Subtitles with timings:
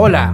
[0.00, 0.32] Hola,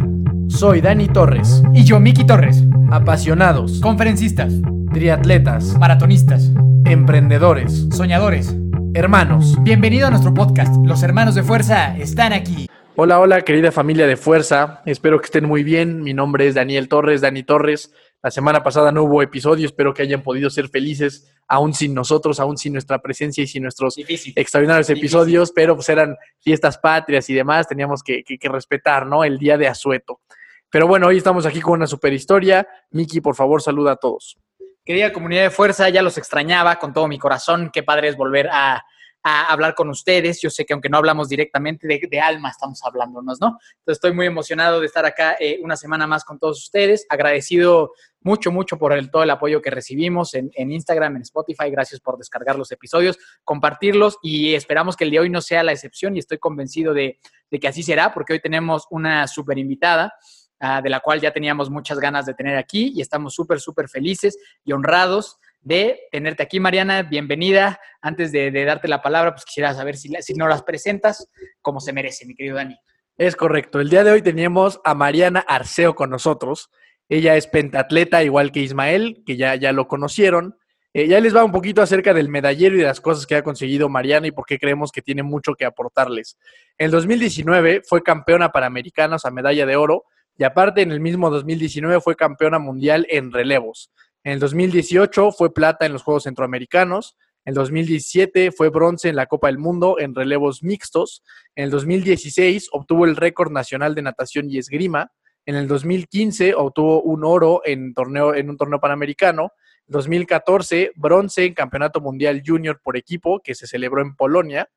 [0.48, 1.62] soy Dani Torres.
[1.73, 2.63] Y yo, Miki Torres.
[2.90, 4.52] Apasionados, Conferencistas,
[4.92, 6.50] triatletas, maratonistas,
[6.84, 8.54] emprendedores, soñadores.
[8.92, 9.56] hermanos.
[9.62, 10.77] Bienvenido a nuestro podcast.
[10.85, 12.69] Los hermanos de fuerza están aquí.
[12.96, 14.82] Hola, hola, querida familia de Fuerza.
[14.84, 16.02] Espero que estén muy bien.
[16.02, 17.90] Mi nombre es Daniel Torres, Dani Torres.
[18.25, 19.66] La semana pasada no hubo episodio.
[19.66, 23.62] Espero que hayan podido ser felices, aún sin nosotros, aún sin nuestra presencia y sin
[23.64, 24.32] nuestros Difícil.
[24.34, 25.04] extraordinarios Difícil.
[25.04, 27.68] episodios, pero pues eran fiestas patrias y demás.
[27.68, 29.24] Teníamos que, que- que respetar, ¿no?
[29.24, 30.23] El día de Asueto.
[30.70, 32.66] Pero bueno, hoy estamos aquí con una super historia.
[32.92, 34.38] Miki, por favor, saluda a todos.
[34.86, 37.70] Querida comunidad de fuerza, ya los extrañaba con todo mi corazón.
[37.70, 38.83] Qué padre es volver a,
[39.22, 40.41] a hablar con ustedes.
[40.42, 43.59] Yo sé que aunque no hablamos directamente de, de alma, estamos hablándonos, ¿no?
[43.78, 47.06] Entonces estoy muy emocionado de estar acá eh, una semana más con todos ustedes.
[47.09, 47.92] Agradecido
[48.24, 51.70] mucho, mucho por el, todo el apoyo que recibimos en, Instagram, en Spotify.
[51.70, 55.73] Gracias por descargar los episodios, compartirlos y esperamos que el de hoy no sea la
[55.73, 57.20] excepción y estoy convencido de,
[57.60, 60.14] que así será porque hoy tenemos una súper invitada.
[60.60, 63.89] ah, de la cual ya teníamos muchas ganas de tener aquí y estamos súper, súper
[63.89, 67.02] felices y honrados de tenerte aquí, Mariana.
[67.02, 67.78] Bienvenida.
[68.00, 71.28] Antes de, darte la palabra, pues quisiera saber si, si no las presentas
[71.61, 72.78] como se merece, mi querido Dani.
[73.17, 73.80] Es correcto.
[73.80, 76.70] El día de hoy teníamos a Mariana Arceo con nosotros.
[77.08, 80.56] Ella es pentatleta, igual que Ismael, que ya, ya lo conocieron.
[80.92, 83.42] Eh, ya les va un poquito acerca del medallero y de las cosas que ha
[83.42, 86.38] conseguido Mariana y por qué creemos que tiene mucho que aportarles.
[86.78, 90.05] En el 2019 fue campeona panamericana, o sea, medalla de oro,
[90.38, 93.91] y aparte en el mismo 2019 fue campeona mundial en relevos.
[94.22, 97.16] En el 2018 fue plata en los Juegos Centroamericanos.
[97.44, 101.22] En el 2017 fue bronce en la Copa del Mundo en relevos mixtos.
[101.55, 105.12] En el 2016 obtuvo el récord nacional de natación y esgrima.
[105.47, 109.53] En el 2015 obtuvo un oro en, torneo, en un torneo panamericano.
[109.86, 114.70] En 2014 bronce en Campeonato Mundial Junior por equipo que se celebró en Polonia.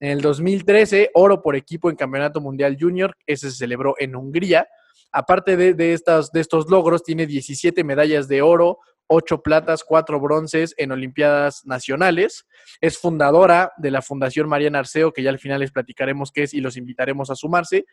[0.00, 4.66] En el 2013 oro por equipo en Campeonato Mundial Junior, ese se celebró en Hungría.
[5.12, 10.18] Aparte de, de estas, de estos logros, tiene 17 medallas de oro, 8 platas, 4
[10.18, 12.46] bronces en Olimpiadas Nacionales.
[12.80, 16.54] Es fundadora de la Fundación Mariana Arceo, que ya al final les platicaremos qué es
[16.54, 17.84] y los invitaremos a sumarse.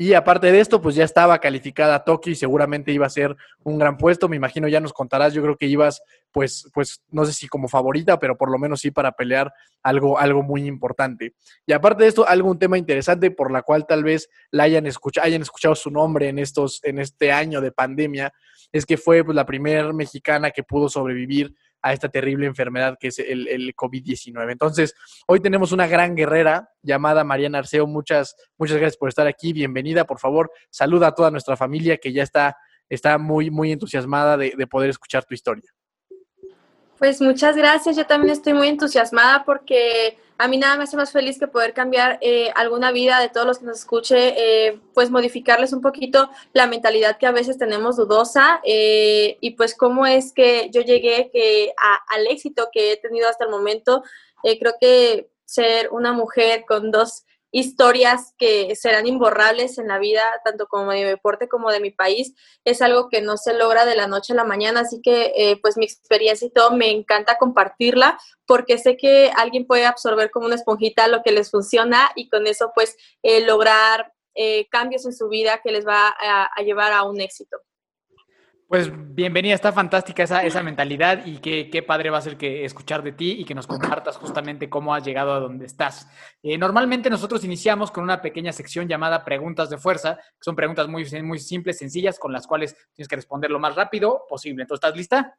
[0.00, 3.98] Y aparte de esto, pues ya estaba calificada y seguramente iba a ser un gran
[3.98, 4.30] puesto.
[4.30, 6.00] Me imagino ya nos contarás, yo creo que ibas,
[6.32, 9.52] pues, pues, no sé si como favorita, pero por lo menos sí para pelear
[9.82, 11.34] algo, algo muy importante.
[11.66, 14.86] Y aparte de esto, algo, un tema interesante por la cual tal vez la hayan
[14.86, 18.32] escuchado, hayan escuchado su nombre en estos, en este año de pandemia,
[18.72, 23.08] es que fue pues, la primera mexicana que pudo sobrevivir a esta terrible enfermedad que
[23.08, 24.52] es el, el COVID-19.
[24.52, 24.94] Entonces,
[25.26, 27.86] hoy tenemos una gran guerrera llamada Mariana Arceo.
[27.86, 29.52] Muchas, muchas gracias por estar aquí.
[29.52, 30.50] Bienvenida, por favor.
[30.70, 32.56] Saluda a toda nuestra familia que ya está,
[32.88, 35.70] está muy, muy entusiasmada de, de poder escuchar tu historia.
[36.98, 41.12] Pues muchas gracias, yo también estoy muy entusiasmada porque a mí nada me hace más
[41.12, 45.10] feliz que poder cambiar eh, alguna vida de todos los que nos escuche, eh, pues
[45.10, 50.32] modificarles un poquito la mentalidad que a veces tenemos dudosa eh, y pues cómo es
[50.32, 54.02] que yo llegué que a- al éxito que he tenido hasta el momento.
[54.42, 60.66] Creo que ser una mujer con dos historias que serán imborrables en la vida, tanto
[60.66, 62.34] como de mi deporte como de mi país,
[62.64, 65.58] es algo que no se logra de la noche a la mañana, así que eh,
[65.60, 70.46] pues mi experiencia y todo me encanta compartirla porque sé que alguien puede absorber como
[70.46, 75.12] una esponjita lo que les funciona y con eso pues eh, lograr eh, cambios en
[75.12, 77.58] su vida que les va a, a llevar a un éxito.
[78.70, 82.64] Pues bienvenida, está fantástica esa, esa mentalidad y qué, qué padre va a ser que
[82.64, 86.06] escuchar de ti y que nos compartas justamente cómo has llegado a donde estás.
[86.40, 90.86] Eh, normalmente nosotros iniciamos con una pequeña sección llamada preguntas de fuerza, que son preguntas
[90.86, 94.62] muy, muy simples, sencillas, con las cuales tienes que responder lo más rápido posible.
[94.62, 95.36] Entonces, ¿estás lista?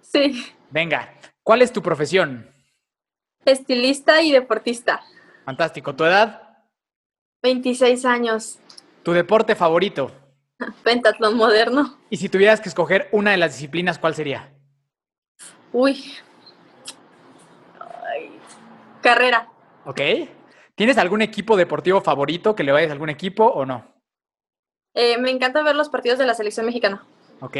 [0.00, 2.48] Sí, Venga, ¿cuál es tu profesión?
[3.44, 5.02] estilista y deportista,
[5.44, 5.92] Fantástico.
[5.96, 6.40] ¿Tu edad?
[7.42, 8.60] 26 años,
[9.02, 10.12] ¿Tu deporte favorito?
[10.82, 11.98] pentatlón moderno.
[12.10, 14.52] Y si tuvieras que escoger una de las disciplinas, ¿cuál sería?
[15.72, 16.14] Uy.
[17.80, 18.30] Ay,
[19.02, 19.48] Carrera.
[19.84, 20.00] ¿Ok?
[20.74, 23.84] ¿Tienes algún equipo deportivo favorito que le vayas a algún equipo o no?
[24.94, 27.04] Eh, me encanta ver los partidos de la selección mexicana.
[27.40, 27.56] ¿Ok?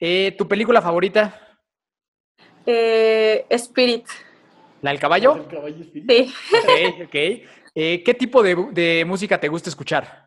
[0.00, 1.58] Eh, ¿Tu película favorita?
[2.66, 4.06] Eh, Spirit.
[4.82, 5.46] ¿La del caballo?
[5.92, 6.34] Sí.
[6.62, 7.14] Ok, ok.
[7.74, 10.23] Eh, ¿Qué tipo de, de música te gusta escuchar?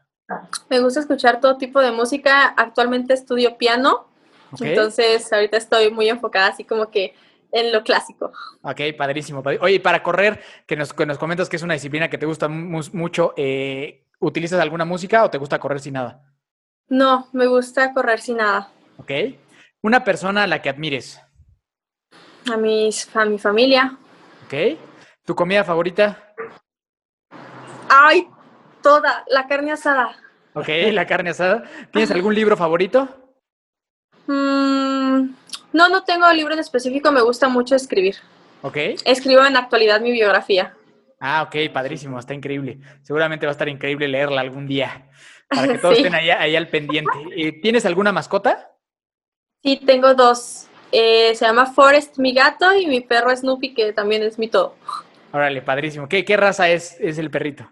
[0.70, 2.48] Me gusta escuchar todo tipo de música.
[2.58, 4.08] Actualmente estudio piano,
[4.52, 4.62] ¿Ok?
[4.62, 7.16] entonces ahorita estoy muy enfocada así como que
[7.52, 8.32] en lo clásico.
[8.62, 9.42] Ok, padrísimo.
[9.42, 12.18] padrí- Oye, y para correr, que nos, que nos comentas que es una disciplina que
[12.18, 16.24] te gusta mu- mucho, eh, ¿utilizas alguna música o te gusta correr sin nada?
[16.90, 18.70] No, me gusta correr sin nada.
[18.98, 19.12] ¿Ok?
[19.82, 21.22] Una persona a la que admires.
[22.52, 23.98] A, mis, a mi familia.
[24.46, 24.78] ¿Ok?
[25.26, 26.34] ¿Tu comida favorita?
[27.90, 28.28] ¡Ay!
[28.88, 30.16] Toda, la carne asada.
[30.54, 31.64] Ok, la carne asada.
[31.92, 33.34] ¿Tienes algún libro favorito?
[34.28, 35.30] Mm,
[35.74, 38.16] no, no tengo libro en específico, me gusta mucho escribir.
[38.62, 38.78] Ok.
[39.04, 40.74] Escribo en la actualidad mi biografía.
[41.20, 42.80] Ah, ok, padrísimo, está increíble.
[43.04, 45.10] Seguramente va a estar increíble leerla algún día
[45.50, 46.04] para que todos Sí.
[46.04, 47.12] estén ahí, ahí al pendiente.
[47.62, 48.72] ¿Tienes alguna mascota?
[49.64, 50.68] Sí, tengo dos.
[50.94, 54.76] Eh, se llama Forrest, mi gato, y mi perro Snoopy, que también es mi todo.
[55.34, 56.08] Órale, padrísimo.
[56.08, 57.70] ¿Qué, qué raza es, es el perrito?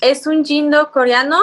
[0.00, 1.38] Es un Jindo coreano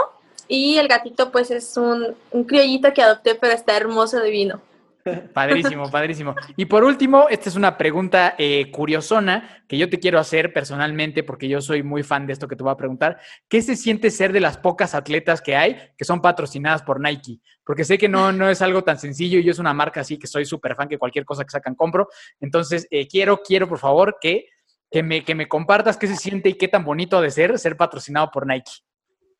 [0.48, 4.62] y el gatito pues es un, un criollito que adopté, pero está hermoso divino.
[5.34, 6.36] Padrísimo, padrísimo.
[6.56, 11.24] Y por último, esta es una pregunta eh, curiosona que yo te quiero hacer personalmente
[11.24, 13.20] porque yo soy muy fan de esto que te voy a preguntar.
[13.48, 17.40] ¿Qué se siente ser de las pocas atletas que hay que son patrocinadas por Nike?
[17.64, 20.18] Porque sé que no, no es algo tan sencillo y yo es una marca así
[20.18, 22.08] que soy súper fan que cualquier cosa que sacan compro.
[22.40, 24.48] Entonces, eh, quiero, quiero por favor que,
[24.92, 27.57] que, me, que me compartas qué se siente y qué tan bonito ha de ser
[27.60, 28.72] ser patrocinado por Nike.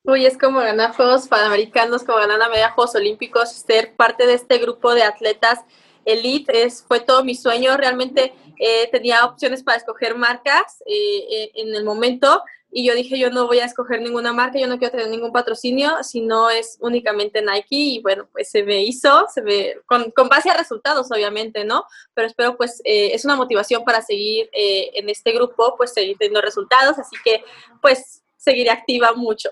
[0.04, 4.34] Uy, es como ganar Juegos Panamericanos, como ganar una medalla Juegos Olímpicos, ser parte de
[4.34, 5.60] este grupo de atletas
[6.04, 7.76] elite, es, fue todo mi sueño.
[7.76, 13.18] Realmente eh, tenía opciones para escoger marcas eh, eh, en el momento y yo dije,
[13.18, 16.50] yo no voy a escoger ninguna marca, yo no quiero tener ningún patrocinio, si no
[16.50, 20.56] es únicamente Nike y bueno, pues se me hizo, se me, con, con base a
[20.56, 21.84] resultados obviamente, ¿no?
[22.14, 26.16] Pero espero pues eh, es una motivación para seguir eh, en este grupo, pues seguir
[26.18, 27.42] teniendo resultados, así que
[27.80, 29.50] pues seguiré activa mucho.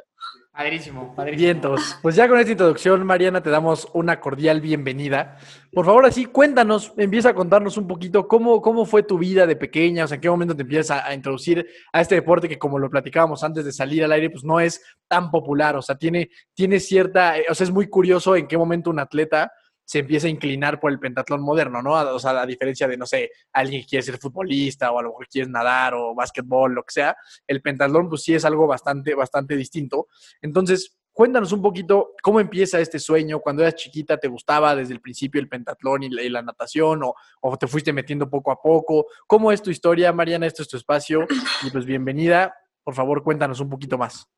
[0.57, 1.43] Padrísimo, padrísimo.
[1.45, 1.99] Vientos.
[2.01, 5.37] Pues ya con esta introducción, Mariana, te damos una cordial bienvenida.
[5.71, 9.57] Por favor, así cuéntanos, empieza a contarnos un poquito cómo, cómo fue tu vida de
[9.57, 12.59] pequeña, o sea, en qué momento te empiezas a, a introducir a este deporte que,
[12.59, 15.97] como lo platicábamos antes de salir al aire, pues no es tan popular, o sea,
[15.97, 19.53] tiene, tiene cierta, eh, o sea, es muy curioso en qué momento un atleta
[19.87, 21.93] se empieza a inclinar por el pentatlón moderno, ¿no?
[21.93, 25.11] O sea, a diferencia de, no sé, alguien que quiere ser futbolista o a lo
[25.11, 27.17] mejor quieres nadar o básquetbol, lo que sea,
[27.47, 30.09] el pentatlón pues sí es algo bastante, bastante distinto.
[30.43, 35.01] Entonces, cuéntanos un poquito cómo empieza este sueño, cuando eras chiquita, ¿te gustaba desde el
[35.01, 39.07] principio el pentatlón y la, natación o, o, te fuiste metiendo poco a poco?
[39.29, 40.47] ¿Cómo es tu historia, Mariana?
[40.47, 41.27] Esto es tu espacio
[41.63, 42.57] y pues bienvenida.
[42.83, 44.29] Por favor, cuéntanos un poquito más.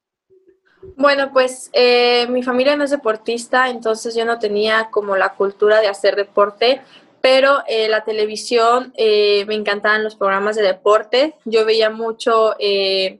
[0.96, 5.80] Bueno, pues eh, mi familia no es deportista, entonces yo no tenía como la cultura
[5.80, 6.82] de hacer deporte,
[7.20, 11.34] pero eh, la televisión eh, me encantaban los programas de deporte.
[11.44, 13.18] Yo veía mucho eh,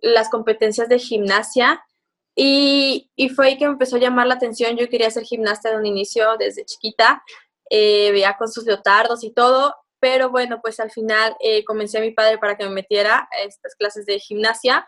[0.00, 1.84] las competencias de gimnasia
[2.34, 4.76] y, y, fue ahí que me empezó a llamar la atención.
[4.76, 7.22] Yo quería ser gimnasta de un inicio desde chiquita,
[7.70, 11.34] veía con sus leotardos y todo, pero bueno, pues al final
[11.66, 14.86] convencí a mi padre para que me metiera a estas clases de gimnasia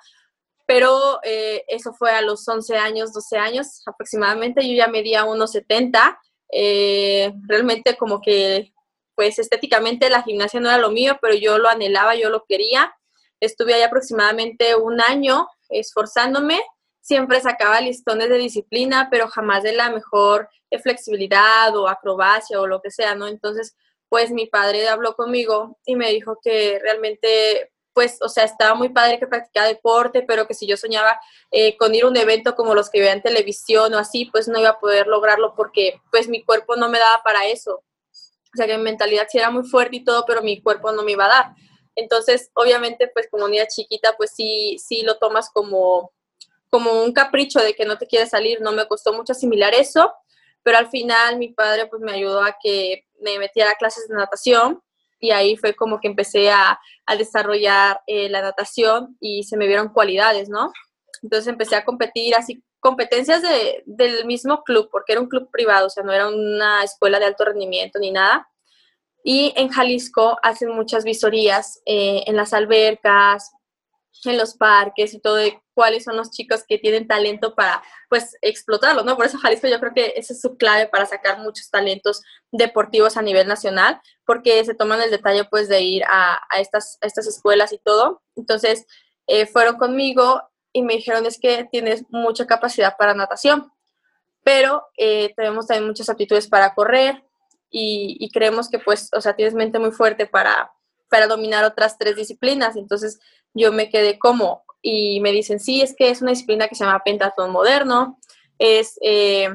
[0.68, 6.18] pero eh, eso fue a los 11 años, 12 años aproximadamente, yo ya medía 1,70,
[6.52, 8.74] eh, realmente como que,
[9.14, 12.94] pues estéticamente la gimnasia no era lo mío, pero yo lo anhelaba, yo lo quería,
[13.40, 16.60] estuve ahí aproximadamente un año esforzándome,
[17.00, 20.50] siempre sacaba listones de disciplina, pero jamás de la mejor
[20.82, 23.26] flexibilidad o acrobacia o lo que sea, ¿no?
[23.26, 23.74] Entonces,
[24.10, 28.90] pues mi padre habló conmigo y me dijo que realmente pues, o sea, estaba muy
[28.90, 32.54] padre que practicaba deporte, pero que si yo soñaba eh, con ir a un evento
[32.54, 36.00] como los que veía en televisión o así, pues no iba a poder lograrlo porque
[36.12, 37.82] pues mi cuerpo no me daba para eso.
[38.14, 41.02] O sea, que mi mentalidad sí era muy fuerte y todo, pero mi cuerpo no
[41.02, 41.54] me iba a dar.
[41.96, 46.12] Entonces, obviamente, pues como niña chiquita, pues sí, sí lo tomas como,
[46.70, 48.60] como un capricho de que no te quieres salir.
[48.60, 50.14] No me costó mucho asimilar eso,
[50.62, 54.14] pero al final mi padre pues me ayudó a que me metiera a clases de
[54.14, 54.80] natación
[55.20, 59.66] y ahí fue como que empecé a, a desarrollar eh, la natación y se me
[59.66, 60.72] vieron cualidades, ¿no?
[61.22, 65.86] Entonces empecé a competir así, competencias de, del mismo club, porque era un club privado,
[65.86, 68.48] o sea, no era una escuela de alto rendimiento ni nada.
[69.24, 73.52] Y en Jalisco hacen muchas visorías eh, en las albercas,
[74.24, 78.36] en los parques y todo de cuáles son los chicos que tienen talento para pues
[78.42, 79.16] explotarlo, ¿no?
[79.16, 83.16] Por eso Jalisco yo creo que esa es su clave para sacar muchos talentos deportivos
[83.16, 87.26] a nivel nacional, porque se toman el detalle pues de ir a, a estas, estas
[87.26, 88.22] escuelas y todo.
[88.34, 88.86] Entonces
[89.26, 93.70] eh, fueron conmigo y me dijeron es que tienes mucha capacidad para natación,
[94.42, 97.24] pero eh, tenemos también muchas aptitudes para correr
[97.70, 100.72] y, y creemos que pues, o sea, tienes mente muy fuerte para,
[101.08, 102.76] para dominar otras tres disciplinas.
[102.76, 103.20] Entonces
[103.54, 106.84] yo me quedé como, y me dicen, sí, es que es una disciplina que se
[106.84, 108.18] llama pentatlón moderno,
[108.58, 109.48] es eh,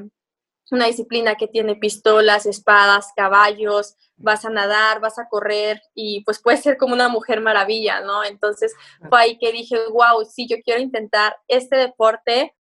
[0.71, 6.41] una disciplina que tiene pistolas, espadas, caballos, vas a nadar, vas a correr y pues
[6.41, 8.23] puedes ser como una mujer maravilla, ¿no?
[8.23, 8.73] Entonces
[9.09, 12.55] fue ahí que dije, wow, sí, yo quiero intentar este deporte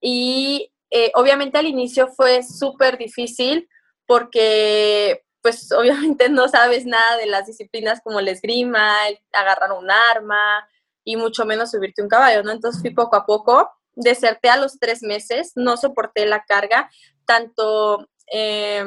[0.00, 3.68] y eh, obviamente al inicio fue súper difícil
[4.06, 5.24] porque
[5.56, 10.68] pues obviamente no sabes nada de las disciplinas como el esgrima, el agarrar un arma
[11.04, 12.52] y mucho menos subirte un caballo, ¿no?
[12.52, 16.88] Entonces fui poco a poco deserté a los tres meses, no soporté la carga,
[17.26, 18.84] tanto eh,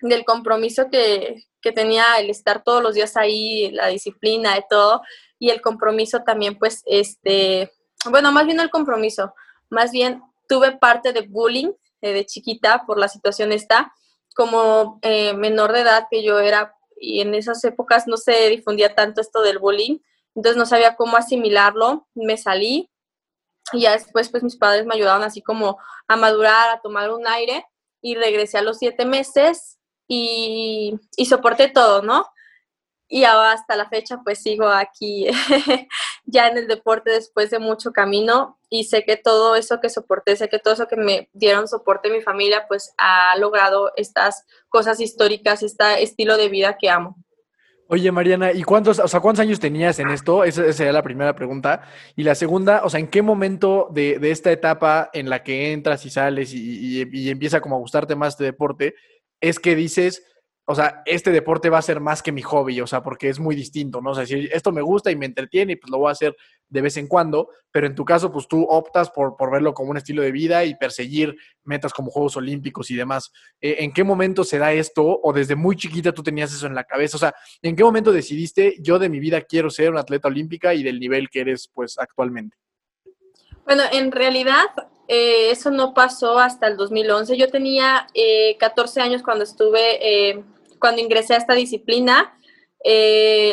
[0.00, 5.02] del compromiso que, que tenía el estar todos los días ahí, la disciplina de todo,
[5.38, 7.72] y el compromiso también, pues, este,
[8.08, 9.34] bueno, más bien el compromiso,
[9.68, 13.92] más bien tuve parte de bullying eh, de chiquita por la situación esta,
[14.34, 18.94] como eh, menor de edad que yo era, y en esas épocas no se difundía
[18.94, 19.98] tanto esto del bullying,
[20.34, 22.90] entonces no sabía cómo asimilarlo, me salí,
[23.72, 27.26] y ya después, pues, mis padres me ayudaron así como a madurar, a tomar un
[27.26, 27.66] aire,
[28.02, 32.26] y regresé a los siete meses, y, y soporté todo, ¿no?
[33.12, 35.26] Y hasta la fecha pues sigo aquí
[36.24, 40.36] ya en el deporte después de mucho camino y sé que todo eso que soporté,
[40.36, 45.00] sé que todo eso que me dieron soporte mi familia pues ha logrado estas cosas
[45.00, 47.16] históricas, este estilo de vida que amo.
[47.88, 50.44] Oye, Mariana, ¿y cuántos, o cuántos años tenías en esto?
[50.44, 51.82] Esa, sería la primera pregunta.
[52.14, 56.06] Y la segunda, o sea, ¿en qué momento de, esta etapa en la que entras
[56.06, 58.94] y sales y, y, empieza como a gustarte más este deporte,
[59.40, 60.24] es que dices,
[60.70, 63.40] o sea, este deporte va a ser más que mi hobby, o sea, porque es
[63.40, 64.10] muy distinto, ¿no?
[64.10, 66.36] O sea, si esto me gusta y me entretiene, pues lo voy a hacer
[66.68, 69.90] de vez en cuando, pero en tu caso, pues tú optas por, por verlo como
[69.90, 73.32] un estilo de vida y perseguir metas como Juegos Olímpicos y demás.
[73.60, 75.20] Eh, ¿En qué momento se da esto?
[75.20, 77.16] ¿O desde muy chiquita tú tenías eso en la cabeza?
[77.16, 80.72] O sea, ¿en qué momento decidiste, yo de mi vida quiero ser una atleta olímpica
[80.72, 82.56] y del nivel que eres, pues, actualmente?
[83.64, 84.68] Bueno, en realidad
[85.12, 87.36] eh, eso no pasó hasta el 2011.
[87.36, 88.06] Yo tenía
[88.60, 90.44] 14 eh, años cuando estuve, eh,
[90.80, 92.36] cuando ingresé a esta disciplina.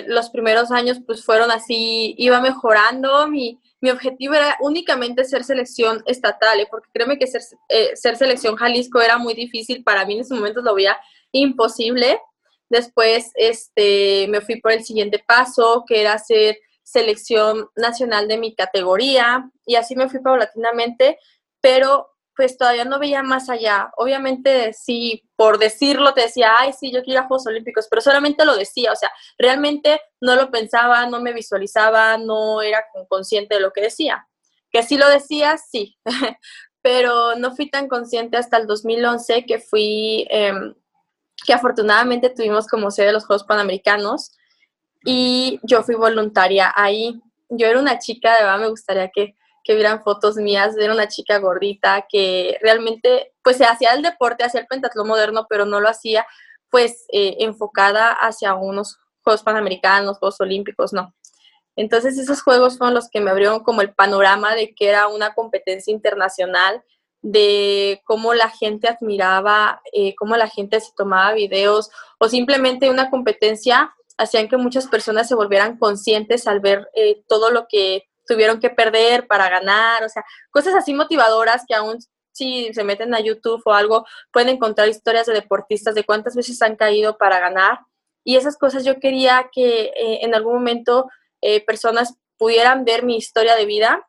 [0.07, 3.27] los primeros años pues fueron así, iba mejorando.
[3.27, 7.41] Mi, mi objetivo era únicamente ser selección estatal, porque créeme que ser,
[7.95, 9.83] ser selección Jalisco era muy difícil.
[9.83, 10.97] Para mí en ese momento lo veía
[11.31, 12.19] imposible.
[12.69, 18.55] Después este, me fui por el siguiente paso, que era ser selección nacional de mi
[18.55, 21.17] categoría y así me fui paulatinamente
[21.61, 22.07] pero
[22.37, 23.91] pues todavía no veía más allá.
[23.97, 28.01] Obviamente sí, por decirlo te decía, ay, sí, yo quiero ir a Juegos Olímpicos, pero
[28.01, 33.55] solamente lo decía, o sea, realmente no lo pensaba, no me visualizaba, no era consciente
[33.55, 34.27] de lo que decía.
[34.71, 35.97] Que sí lo decía, sí,
[36.83, 40.75] pero no fui tan consciente hasta el 2011 que fui, em,
[41.43, 44.31] que afortunadamente tuvimos como sede los Juegos Panamericanos
[45.03, 47.19] y yo fui voluntaria ahí.
[47.49, 49.35] Yo era una chica, de verdad me gustaría que
[49.67, 54.45] que vieran fotos mías, era una chica gordita que realmente pues se hacía el deporte,
[54.45, 56.25] hacía el pentatlón moderno, pero no lo hacía
[56.69, 61.13] pues eh, enfocada hacia unos Juegos Panamericanos, Juegos Olímpicos, no.
[61.75, 65.33] Entonces esos juegos fueron los que me abrieron como el panorama de que era una
[65.33, 66.81] competencia internacional,
[67.21, 73.09] de cómo la gente admiraba, eh, cómo la gente se tomaba videos o simplemente una
[73.09, 78.59] competencia hacían que muchas personas se volvieran conscientes al ver eh, todo lo que tuvieron
[78.59, 81.97] que perder para ganar, o sea, cosas así motivadoras que aún
[82.37, 86.61] si se meten a YouTube o algo, pueden encontrar historias de deportistas de cuántas veces
[86.61, 87.79] han caído para ganar.
[88.23, 91.09] Y esas cosas yo quería que eh, en algún momento
[91.41, 94.07] eh, personas pudieran ver mi historia de vida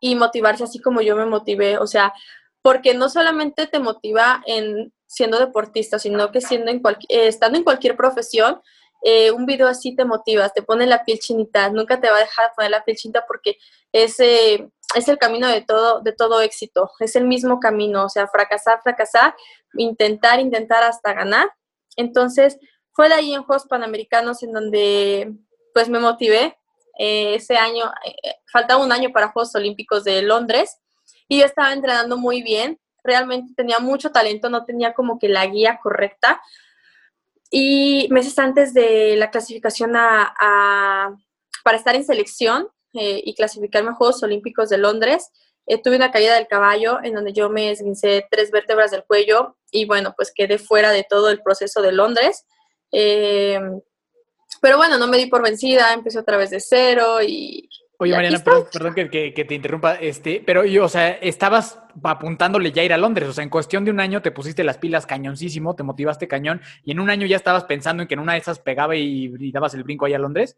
[0.00, 1.78] y motivarse así como yo me motivé.
[1.78, 2.12] O sea,
[2.60, 7.64] porque no solamente te motiva en siendo deportista, sino que siendo en eh, estando en
[7.64, 8.60] cualquier profesión,
[9.04, 12.20] eh, un video así te motivas, te pone la piel chinita, nunca te va a
[12.20, 13.58] dejar poner la piel chinita porque
[13.92, 18.26] es, es el camino de todo, de todo éxito, es el mismo camino, o sea,
[18.28, 19.34] fracasar, fracasar,
[19.74, 21.52] intentar, intentar hasta ganar.
[21.96, 22.58] Entonces,
[22.92, 25.32] fue de ahí en Juegos Panamericanos en donde
[25.74, 26.56] pues me motivé.
[26.98, 30.78] Eh, ese año, eh, faltaba un año para Juegos Olímpicos de Londres
[31.28, 35.44] y yo estaba entrenando muy bien, realmente tenía mucho talento, no tenía como que la
[35.46, 36.40] guía correcta,
[37.56, 41.14] y meses antes de la clasificación a,
[41.62, 45.30] para estar en selección eh, y clasificarme a Juegos Olímpicos de Londres,
[45.68, 49.56] eh, tuve una caída del caballo en donde yo me esguincé tres vértebras del cuello
[49.70, 52.44] y bueno, pues quedé fuera de todo el proceso de Londres.
[52.90, 53.60] Eh,
[54.60, 57.68] pero bueno, no me di por vencida, empecé otra vez de cero y,
[57.98, 62.92] Oye, Mariana, perdón, que, te interrumpa, este, pero yo, o sea, estabas apuntándole ya ir
[62.92, 65.84] a Londres, o sea, en cuestión de un año te pusiste las pilas cañoncísimo, te
[65.84, 68.58] motivaste cañón, y en un año ya estabas pensando en que en una de esas
[68.58, 70.56] pegaba y, dabas el brinco ahí a Londres.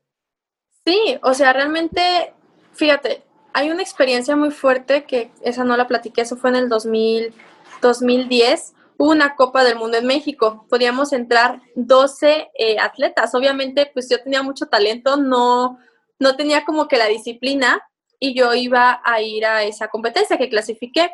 [0.86, 2.32] Sí, o sea, realmente,
[2.72, 6.68] fíjate, hay una experiencia muy fuerte que esa no la platiqué, eso fue en el
[6.70, 7.34] 2000,
[7.82, 14.08] 2010, hubo una Copa del Mundo en México, podíamos entrar 12 eh, atletas, obviamente, pues
[14.08, 15.78] yo tenía mucho talento, no
[16.18, 17.82] no tenía como que la disciplina
[18.18, 21.10] y yo iba a ir a esa competencia que clasifiqué.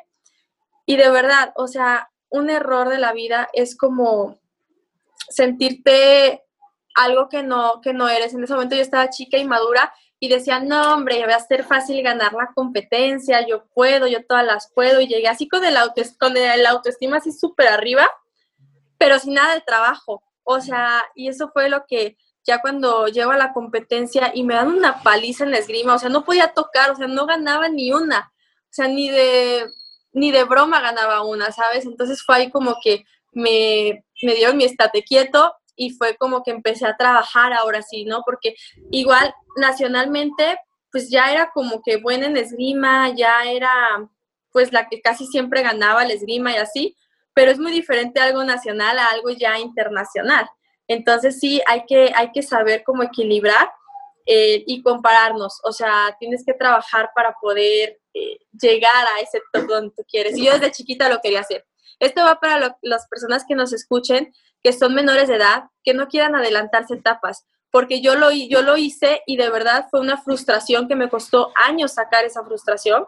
[0.87, 4.39] Y de verdad, o sea, un error de la vida es como
[5.29, 6.43] sentirte
[6.95, 8.35] algo que no, que no eres.
[8.35, 11.65] En ese momento yo estaba chica y madura y decía, no, hombre, va a ser
[11.65, 15.77] fácil ganar la competencia, yo puedo, yo todas las puedo, y llegué así con el,
[16.19, 18.09] con el autoestima así súper arriba,
[18.99, 20.23] pero sin nada de trabajo.
[20.45, 24.55] O sea, y eso fue lo que ya cuando llego a la competencia y me
[24.55, 27.69] dan una paliza en la esgrima, o sea, no podía tocar, o sea, no ganaba
[27.69, 29.67] ni una, o sea, ni de,
[30.13, 31.87] ni de broma ganaba una, ¿sabes?
[31.87, 36.51] Entonces fue ahí como que me, me dieron mi estate quieto y fue como que
[36.51, 38.23] empecé a trabajar ahora sí, ¿no?
[38.25, 38.55] Porque
[38.91, 40.59] igual nacionalmente,
[40.91, 43.73] pues ya era como que buena en esgrima, ya era
[44.53, 46.97] pues la que casi siempre ganaba la esgrima y así,
[47.35, 50.47] pero es muy diferente algo nacional a algo ya internacional.
[50.93, 53.71] Entonces sí, hay que, hay que saber cómo equilibrar
[54.27, 55.61] eh, y compararnos.
[55.65, 60.37] O sea, tienes que trabajar para poder eh, llegar a ese top donde tú quieres.
[60.37, 61.65] Y yo desde chiquita lo quería hacer.
[61.99, 66.09] Esto va para las personas que nos escuchen, que son menores de edad, que no
[66.09, 70.89] quieran adelantarse etapas, porque yo lo, yo lo hice y de verdad fue una frustración
[70.89, 73.07] que me costó años sacar esa frustración.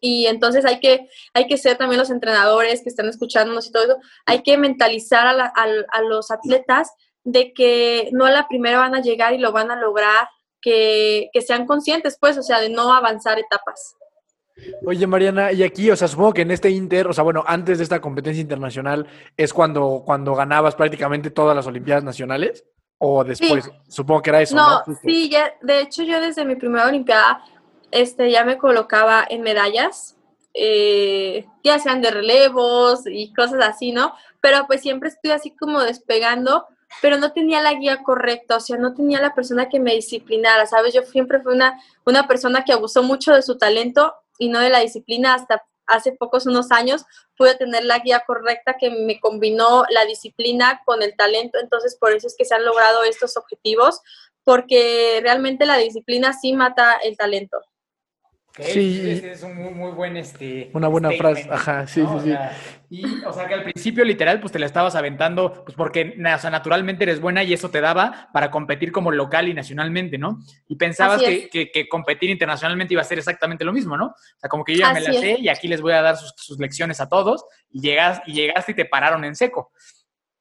[0.00, 3.84] Y entonces hay que, hay que ser también los entrenadores que están escuchándonos y todo
[3.84, 6.90] eso, hay que mentalizar a, a los atletas
[7.24, 10.28] de que no a la primera van a llegar y lo van a lograr,
[10.60, 13.94] que, que sean conscientes, pues, o sea, de no avanzar etapas.
[14.86, 17.78] Oye, Mariana, y aquí, o sea, supongo que en este Inter, o sea, bueno, antes
[17.78, 22.64] de esta competencia internacional, es cuando, cuando ganabas prácticamente todas las Olimpiadas nacionales,
[22.98, 24.56] o después, supongo que era eso.
[24.56, 27.44] No, sí, ya, de hecho yo desde mi primera Olimpiada,
[27.90, 30.16] este, ya me colocaba en medallas,
[30.54, 34.14] eh, ya sean de relevos y cosas así, ¿no?
[34.40, 36.66] Pero pues siempre estoy así como despegando,
[37.02, 40.66] pero no tenía la guía correcta, o sea, no tenía la persona que me disciplinara,
[40.66, 40.94] ¿sabes?
[40.94, 44.70] Yo siempre fui una, una persona que abusó mucho de su talento y no de
[44.70, 47.04] la disciplina hasta hace pocos unos años
[47.36, 52.12] pude tener la guía correcta que me combinó la disciplina con el talento, entonces por
[52.12, 54.00] eso es que se han logrado estos objetivos,
[54.42, 57.60] porque realmente la disciplina sí mata el talento
[58.62, 59.10] sí.
[59.10, 60.70] Ese es un muy, buen, este...
[60.72, 62.34] Una buena frase, ajá, sí, sí, sí.
[62.90, 66.38] y, o sea, que al principio literal, pues te la estabas aventando, pues porque, o
[66.38, 70.40] sea, naturalmente eres buena y eso te daba para competir como local y nacionalmente, ¿no?
[70.68, 74.06] Y pensabas que, que, competir internacionalmente iba a ser exactamente lo mismo, ¿no?
[74.06, 76.16] O sea, como que yo ya me la sé y aquí les voy a dar
[76.16, 79.70] sus, sus, lecciones a todos y, llegas, y llegaste y te pararon en seco.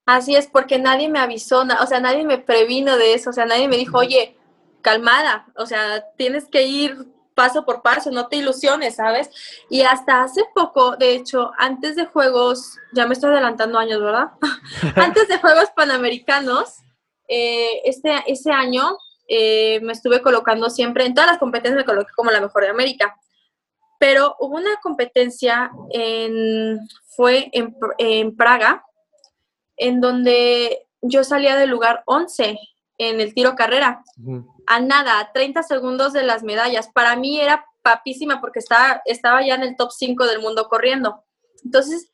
[0.06, 3.46] Así es, porque nadie me avisó, o sea, nadie me previno de eso, o sea,
[3.46, 4.38] nadie me dijo, oye,
[4.82, 9.30] calmada, o sea, tienes que ir paso por paso, no te ilusiones, ¿sabes?
[9.70, 14.32] Y hasta hace poco, de hecho, antes de Juegos, ya me estoy adelantando años, ¿verdad?
[14.96, 16.78] antes de Juegos Panamericanos,
[17.28, 22.12] eh, este, ese año eh, me estuve colocando siempre, en todas las competencias me coloqué
[22.16, 23.16] como la mejor de América.
[24.00, 26.80] Pero hubo una competencia en,
[27.16, 28.84] fue en, en Praga,
[29.78, 32.58] en donde yo salía del lugar 11
[32.98, 34.04] en el tiro carrera
[34.68, 36.90] a nada, a 30 segundos de las medallas.
[36.90, 41.24] Para mí era papísima porque estaba, estaba ya en el top 5 del mundo corriendo.
[41.64, 42.12] Entonces,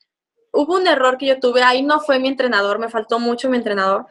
[0.51, 3.57] hubo un error que yo tuve, ahí no fue mi entrenador, me faltó mucho mi
[3.57, 4.05] entrenador,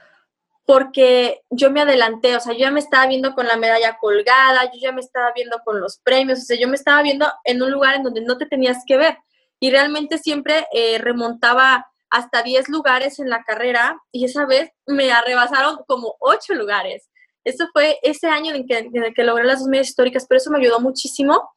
[0.65, 4.65] porque yo me adelanté, o sea, yo ya me estaba viendo con la medalla colgada,
[4.67, 7.63] yo ya me estaba viendo con los premios, o sea, yo me estaba viendo en
[7.63, 9.19] un lugar en donde no te tenías que ver.
[9.59, 15.13] Y realmente siempre eh, remontaba hasta 10 lugares en la carrera y esa vez me
[15.13, 17.09] arrebasaron como 8 lugares.
[17.45, 20.51] Eso fue ese año en, que, el que logré las dos medias históricas, pero eso
[20.51, 21.51] me ayudó muchísimo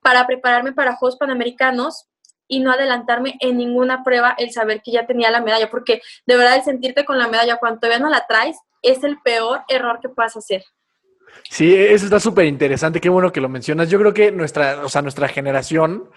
[0.00, 2.06] para prepararme para Juegos Panamericanos
[2.48, 6.36] y no adelantarme en ninguna prueba el saber que ya tenía la medalla, porque de
[6.36, 9.98] verdad el sentirte con la medalla cuando todavía no la traes es el peor error
[10.00, 10.62] que puedas hacer.
[11.50, 13.90] Sí, eso está súper interesante, qué bueno que lo mencionas.
[13.90, 16.08] Yo creo que nuestra, o sea, nuestra generación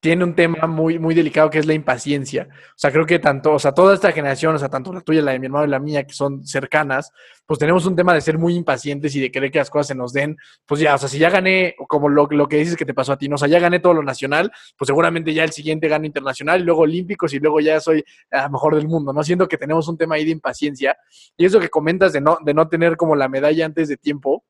[0.00, 2.48] tiene un tema muy, muy delicado que es la impaciencia.
[2.50, 5.22] O sea, creo que tanto, o sea, toda esta generación, o sea, tanto la tuya,
[5.22, 7.10] la de mi hermano y la mía, que son cercanas,
[7.44, 9.94] pues tenemos un tema de ser muy impacientes y de querer que las cosas se
[9.96, 10.36] nos den.
[10.66, 13.12] Pues ya, o sea, si ya gané, como lo, lo que dices que te pasó
[13.12, 13.34] a ti, ¿no?
[13.34, 16.64] o sea, ya gané todo lo nacional, pues seguramente ya el siguiente gano internacional, y
[16.64, 19.24] luego olímpicos y luego ya soy a mejor del mundo, ¿no?
[19.24, 20.96] Siento que tenemos un tema ahí de impaciencia.
[21.36, 24.44] Y eso que comentas de no, de no tener como la medalla antes de tiempo,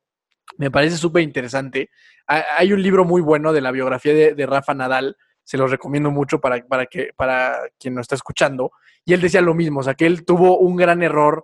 [0.58, 1.88] me parece súper interesante.
[2.26, 5.16] Hay un libro muy bueno de la biografía de Rafa Nadal,
[5.48, 8.70] se los recomiendo mucho para, para, que, para quien nos está escuchando.
[9.06, 11.42] Y él decía lo mismo, o sea, que él tuvo un gran error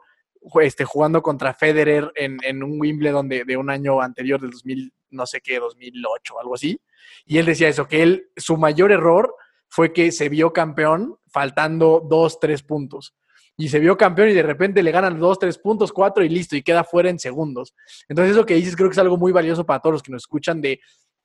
[0.61, 4.93] este, jugando contra Federer en, en un Wimbledon de, de, un año anterior, del 2000,
[5.13, 6.79] no sé qué, 2008, algo así.
[7.25, 9.35] Y él decía eso, que él, su mayor error
[9.69, 13.15] fue que se vio campeón faltando dos, tres puntos.
[13.57, 16.57] Y se vio campeón y de repente le ganan dos, tres puntos, cuatro y listo,
[16.57, 17.75] y queda fuera en segundos.
[18.07, 20.25] Entonces eso que dices creo que es algo muy valioso para todos los que nos
[20.25, 20.81] escuchan de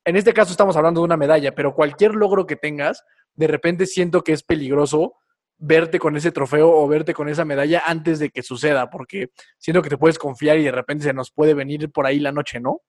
[0.09, 3.85] en este caso estamos hablando de una medalla, pero cualquier logro que tengas, de repente
[3.85, 5.13] siento que es peligroso
[5.59, 9.81] verte con ese trofeo o verte con esa medalla antes de que suceda, porque siento
[9.81, 12.59] que te puedes confiar y de repente se nos puede venir por ahí la noche,
[12.59, 12.81] ¿no?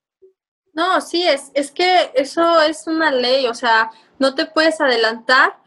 [0.72, 5.58] No, sí, es, es que eso es una ley, o sea, no te puedes adelantar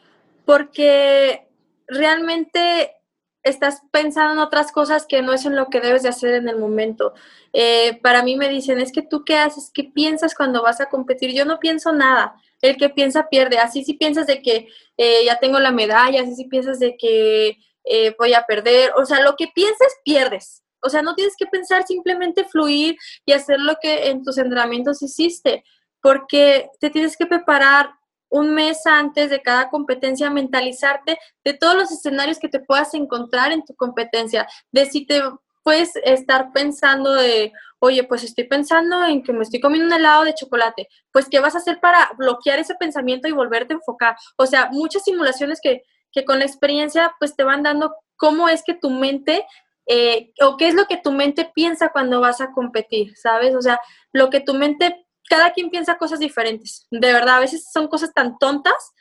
[0.46, 1.48] porque
[1.88, 2.96] realmente
[3.44, 6.48] estás pensando en otras cosas que no es en lo que debes de hacer en
[6.48, 7.14] el momento.
[7.52, 10.88] Eh, para mí me dicen, es que tú qué haces, qué piensas cuando vas a
[10.88, 11.34] competir.
[11.34, 12.36] Yo no pienso nada.
[12.62, 13.58] El que piensa pierde.
[13.58, 17.58] Así si piensas de que eh, ya tengo la medalla, así si piensas de que
[17.84, 18.92] eh, voy a perder.
[18.98, 20.64] O sea, lo que pienses, pierdes.
[20.82, 25.02] O sea, no tienes que pensar, simplemente fluir y hacer lo que en tus entrenamientos
[25.02, 25.64] hiciste,
[26.02, 27.92] porque te tienes que preparar
[28.34, 33.52] un mes antes de cada competencia, mentalizarte de todos los escenarios que te puedas encontrar
[33.52, 35.22] en tu competencia, de si te
[35.62, 40.24] puedes estar pensando de, oye, pues estoy pensando en que me estoy comiendo un helado
[40.24, 44.16] de chocolate, pues ¿qué vas a hacer para bloquear ese pensamiento y volverte a enfocar?
[44.36, 48.64] O sea, muchas simulaciones que, que con la experiencia pues te van dando cómo es
[48.64, 49.46] que tu mente
[49.86, 53.54] eh, o qué es lo que tu mente piensa cuando vas a competir, ¿sabes?
[53.54, 53.80] O sea,
[54.12, 56.88] lo que tu mente cada quien piensa cosas diferentes.
[56.92, 58.92] De verdad, a veces son cosas tan tontas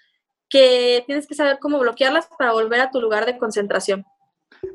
[0.48, 4.04] que tienes que saber cómo bloquearlas para volver a tu lugar de concentración.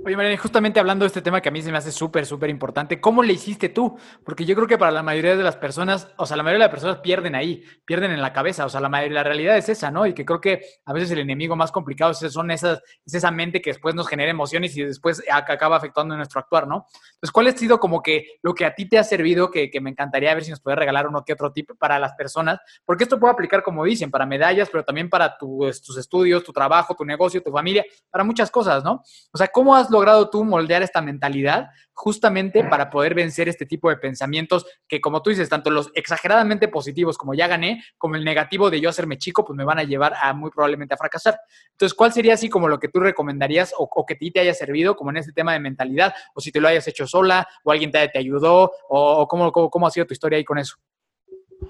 [0.04, 2.50] Oye, Mariana, justamente hablando de este tema que a mí se me hace súper, súper
[2.50, 3.98] importante, ¿cómo le hiciste tú?
[4.26, 6.68] Porque yo creo que para la mayoría de las personas, o sea, la mayoría de
[6.68, 9.90] las personas pierden ahí, pierden en la cabeza, o sea, la, la realidad es esa,
[9.90, 10.06] ¿no?
[10.06, 13.62] Y que creo que a veces el enemigo más complicado son esas, es esa mente
[13.62, 16.86] que después nos genera emociones y después acaba afectando nuestro actuar, ¿no?
[17.14, 19.80] Entonces, ¿cuál ha sido como que lo que a ti te ha servido, que, que
[19.80, 22.60] me encantaría ver si nos puedes regalar uno que otro tip para las personas?
[22.84, 26.94] Porque esto puede aplicar, como dicen, para medallas, pero también para tus estudios, tu trabajo,
[26.94, 29.02] tu negocio, tu familia, para muchas cosas, ¿no?
[29.32, 33.90] O sea, ¿cómo has logrado tú moldear esta mentalidad justamente para poder vencer este tipo
[33.90, 38.24] de pensamientos que, como tú dices, tanto los exageradamente positivos como ya gané, como el
[38.24, 41.40] negativo de yo hacerme chico, pues me van a llevar a muy probablemente a fracasar.
[41.72, 44.54] Entonces, ¿cuál sería así como lo que tú recomendarías o, que a ti te haya
[44.54, 46.14] servido como en este tema de mentalidad?
[46.36, 49.92] O si te lo hayas hecho sola o alguien te, ayudó o, cómo, cómo, ha
[49.92, 50.76] sido tu historia ahí con eso.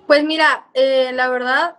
[0.06, 1.78] Pues mira, eh, la verdad,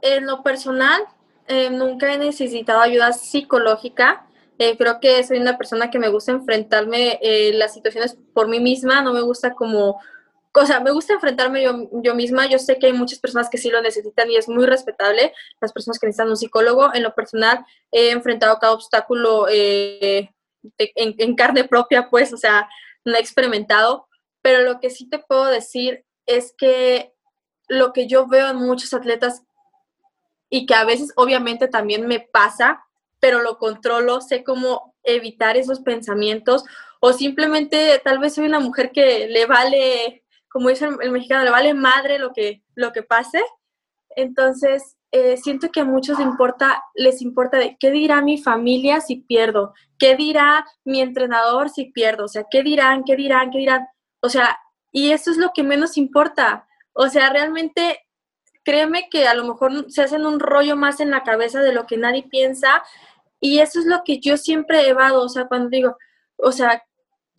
[0.00, 1.02] en lo personal,
[1.48, 4.26] eh, nunca he necesitado ayuda psicológica.
[4.62, 8.60] Eh, creo que soy una persona que me gusta enfrentarme eh, las situaciones por mí
[8.60, 9.98] misma, no me gusta como,
[10.52, 12.46] o sea, me gusta enfrentarme yo, yo, misma.
[12.46, 15.72] Yo sé que hay muchas personas que sí lo necesitan y es muy respetable, las
[15.72, 16.92] personas que necesitan un psicólogo.
[16.92, 20.30] En lo personal, he enfrentado cada obstáculo eh,
[20.76, 22.68] en, en carne propia, pues, o sea,
[23.06, 24.08] no he experimentado,
[24.42, 27.14] pero lo que sí te puedo decir es que
[27.66, 29.42] lo que yo veo en muchos atletas
[30.50, 32.84] y que a veces obviamente también me pasa,
[33.20, 36.64] pero lo controlo, sé cómo evitar esos pensamientos
[37.00, 41.50] o simplemente tal vez soy una mujer que le vale, como dice el, mexicano, le
[41.50, 43.42] vale madre lo que, lo que pase.
[44.16, 49.16] Entonces, eh, siento que a muchos les importa, les importa qué dirá mi familia si
[49.16, 53.86] pierdo, qué dirá mi entrenador si pierdo, o sea, qué dirán, qué dirán, qué dirán.
[54.20, 54.58] O sea,
[54.92, 56.68] y eso es lo que menos importa.
[56.92, 58.00] O sea, realmente
[58.62, 61.86] créeme que a lo mejor se hacen un rollo más en la cabeza de lo
[61.86, 62.82] que nadie piensa
[63.40, 65.96] y eso es lo que yo siempre evado, o sea, cuando digo,
[66.36, 66.82] o sea,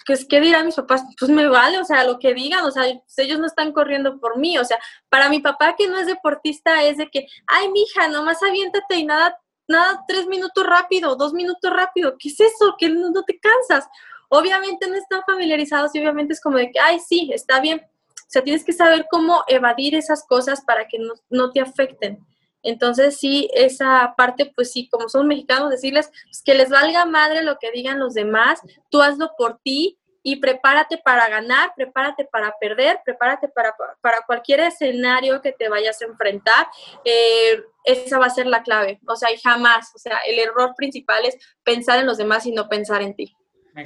[0.06, 1.04] pues, ¿qué dirán mis papás?
[1.20, 2.86] Pues me vale, o sea, lo que digan, o sea,
[3.18, 6.84] ellos no están corriendo por mí, o sea, para mi papá que no es deportista
[6.84, 9.38] es de que, ay, mija, nomás aviéntate y nada,
[9.68, 12.76] nada, tres minutos rápido, dos minutos rápido, ¿qué es eso?
[12.78, 13.88] Que no, te cansas.
[14.30, 17.82] Obviamente no están familiarizados y obviamente es como de que, ay, sí, está bien.
[18.10, 22.26] O sea, tienes que saber cómo evadir esas cosas para que no, no te afecten.
[22.64, 27.44] Entonces, sí, esa parte, pues sí, como son mexicanos, decirles pues, que les valga madre
[27.44, 32.56] lo que digan los demás, tú hazlo por ti y prepárate para ganar, prepárate para
[32.60, 36.68] perder, prepárate para, para cualquier escenario que te vayas a enfrentar.
[37.04, 40.76] Eh, esa va a ser la clave, o sea, y jamás, o sea, el error
[40.76, 43.36] principal es pensar en los demás y no pensar en ti.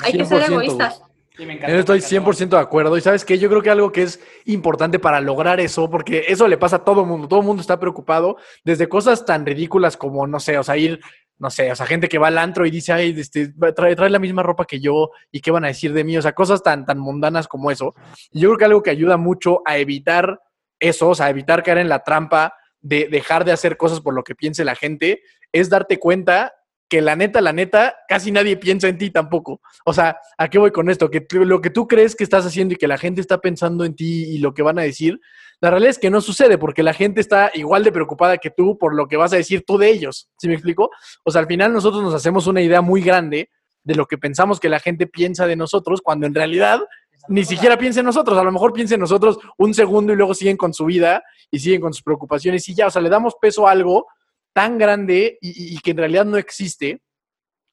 [0.04, 1.02] Hay que ser egoístas.
[1.38, 2.98] Yo estoy 100% de acuerdo.
[2.98, 6.48] Y sabes que yo creo que algo que es importante para lograr eso, porque eso
[6.48, 9.98] le pasa a todo el mundo, todo el mundo está preocupado, desde cosas tan ridículas
[9.98, 11.00] como, no sé, o sea, ir,
[11.38, 14.10] no sé, o sea, gente que va al antro y dice, ay, este, trae, trae
[14.10, 16.64] la misma ropa que yo y qué van a decir de mí, o sea, cosas
[16.64, 17.94] tan, tan mundanas como eso.
[18.32, 20.40] Y yo creo que algo que ayuda mucho a evitar
[20.80, 24.24] eso, o sea, evitar caer en la trampa de dejar de hacer cosas por lo
[24.24, 25.22] que piense la gente,
[25.52, 26.54] es darte cuenta
[26.88, 29.62] que la neta, la neta, casi nadie piensa en ti tampoco.
[29.86, 31.10] O sea, ¿a qué voy con esto?
[31.10, 33.96] Que lo que tú crees que estás haciendo y que la gente está pensando en
[33.96, 35.20] ti y lo que van a decir,
[35.62, 38.78] la realidad es que no sucede porque la gente está igual de preocupada que tú
[38.78, 40.30] por lo que vas a decir tú de ellos.
[40.38, 40.92] ¿Sí me explico?
[41.24, 43.50] O sea, al final nosotros nos hacemos una idea muy grande
[43.84, 46.82] de lo que pensamos que la gente piensa de nosotros cuando en realidad
[47.28, 48.38] ni siquiera piensa en nosotros.
[48.38, 51.60] A lo mejor piensa en nosotros un segundo y luego siguen con su vida y
[51.60, 54.08] siguen con sus preocupaciones y ya, o sea, le damos peso a algo
[54.56, 57.02] tan grande y, que en realidad no existe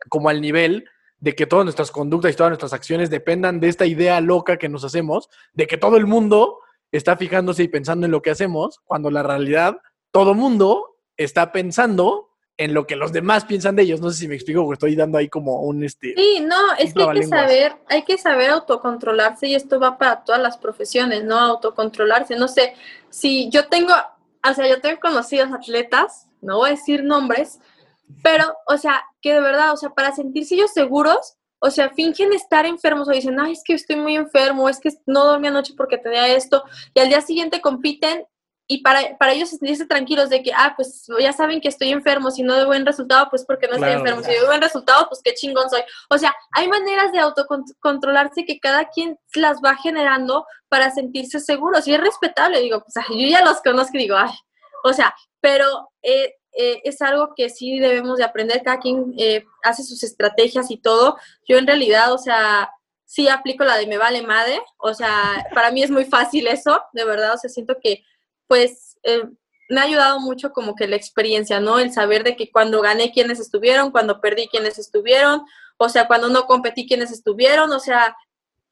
[0.08, 0.84] como al nivel
[1.20, 4.68] de que todas nuestras conductas y todas nuestras acciones dependan de esta idea loca que
[4.68, 6.58] nos hacemos, de que todo el mundo
[6.90, 9.76] está fijándose y pensando en lo que hacemos, cuando la realidad,
[10.10, 14.00] todo mundo está pensando en lo que los demás piensan de ellos.
[14.00, 16.14] No sé si me explico, porque estoy dando ahí como un este.
[16.16, 20.24] Sí, no, es que hay que saber, hay que saber autocontrolarse y esto va para
[20.24, 21.38] todas las profesiones, ¿no?
[21.38, 22.34] Autocontrolarse.
[22.34, 22.74] No sé,
[23.08, 27.58] si yo tengo, o sea, yo tengo conocidos atletas, no voy a decir nombres,
[28.22, 32.32] pero, o sea, que de verdad, o sea, para sentirse ellos seguros, o sea, fingen
[32.32, 35.74] estar enfermos o dicen, ay, es que estoy muy enfermo, es que no dormí anoche
[35.76, 38.26] porque tenía esto, y al día siguiente compiten
[38.68, 42.30] y para, para ellos sentirse tranquilos de que, ah, pues ya saben que estoy enfermo,
[42.30, 45.20] si no de buen resultado, pues porque no estoy enfermo, si de buen resultado, pues
[45.22, 45.82] qué chingón soy.
[46.08, 51.86] O sea, hay maneras de autocontrolarse que cada quien las va generando para sentirse seguros
[51.86, 54.30] y es respetable, digo, pues yo ya los conozco y digo, ay,
[54.82, 59.44] o sea, pero eh, eh, es algo que sí debemos de aprender, cada quien eh,
[59.62, 61.16] hace sus estrategias y todo.
[61.48, 62.70] Yo en realidad, o sea,
[63.04, 66.82] sí aplico la de me vale madre, o sea, para mí es muy fácil eso,
[66.92, 68.04] de verdad, o sea, siento que
[68.46, 69.22] pues eh,
[69.70, 71.78] me ha ayudado mucho como que la experiencia, ¿no?
[71.78, 75.42] El saber de que cuando gané quienes estuvieron, cuando perdí quienes estuvieron,
[75.78, 78.16] o sea, cuando no competí quienes estuvieron, o sea,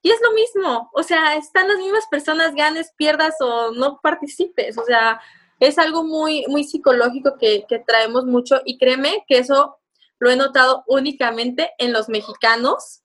[0.03, 4.77] y es lo mismo, o sea, están las mismas personas, ganes, pierdas o no participes,
[4.79, 5.21] o sea,
[5.61, 9.79] es algo muy, muy psicológico que, traemos mucho y créeme que eso
[10.19, 13.03] lo he notado únicamente en los mexicanos.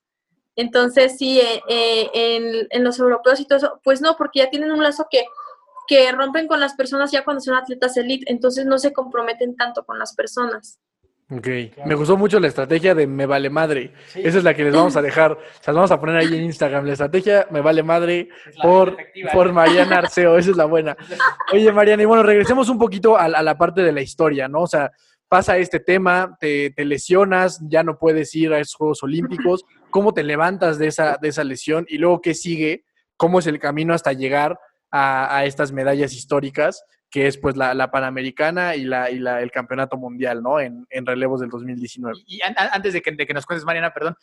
[0.56, 4.50] Entonces, sí, eh, eh, en, en, los europeos y todo eso, pues no, porque ya
[4.50, 5.24] tienen un lazo que
[5.86, 9.84] que rompen con las personas ya cuando son atletas elite, entonces no se comprometen tanto
[9.84, 10.78] con las personas.
[11.28, 11.48] Ok,
[11.84, 13.92] me gustó mucho la estrategia de me vale madre.
[14.14, 16.44] Esa es la que les vamos a dejar, se las vamos a poner ahí en
[16.44, 16.86] Instagram.
[16.86, 18.28] La estrategia me vale madre
[18.62, 18.96] por,
[19.32, 20.96] por Mariana Arceo, esa es la buena.
[21.52, 24.60] Oye, Mariana, y bueno, regresemos un poquito a, la parte de la historia, ¿no?
[24.60, 24.92] O sea,
[25.28, 30.14] pasa este tema, te, te, lesionas, ya no puedes ir a esos Juegos Olímpicos, ¿cómo
[30.14, 31.86] te levantas de esa, de esa lesión?
[31.88, 32.84] Y luego, ¿qué sigue?
[33.16, 34.60] ¿Cómo es el camino hasta llegar
[34.90, 39.96] a, estas medallas históricas, que es pues la, Panamericana y, la, y la, el Campeonato
[39.96, 40.60] Mundial, ¿no?
[40.60, 42.18] En, en relevos del 2019.
[42.26, 44.16] Y, antes de que, de que, nos cuentes, Mariana, perdón,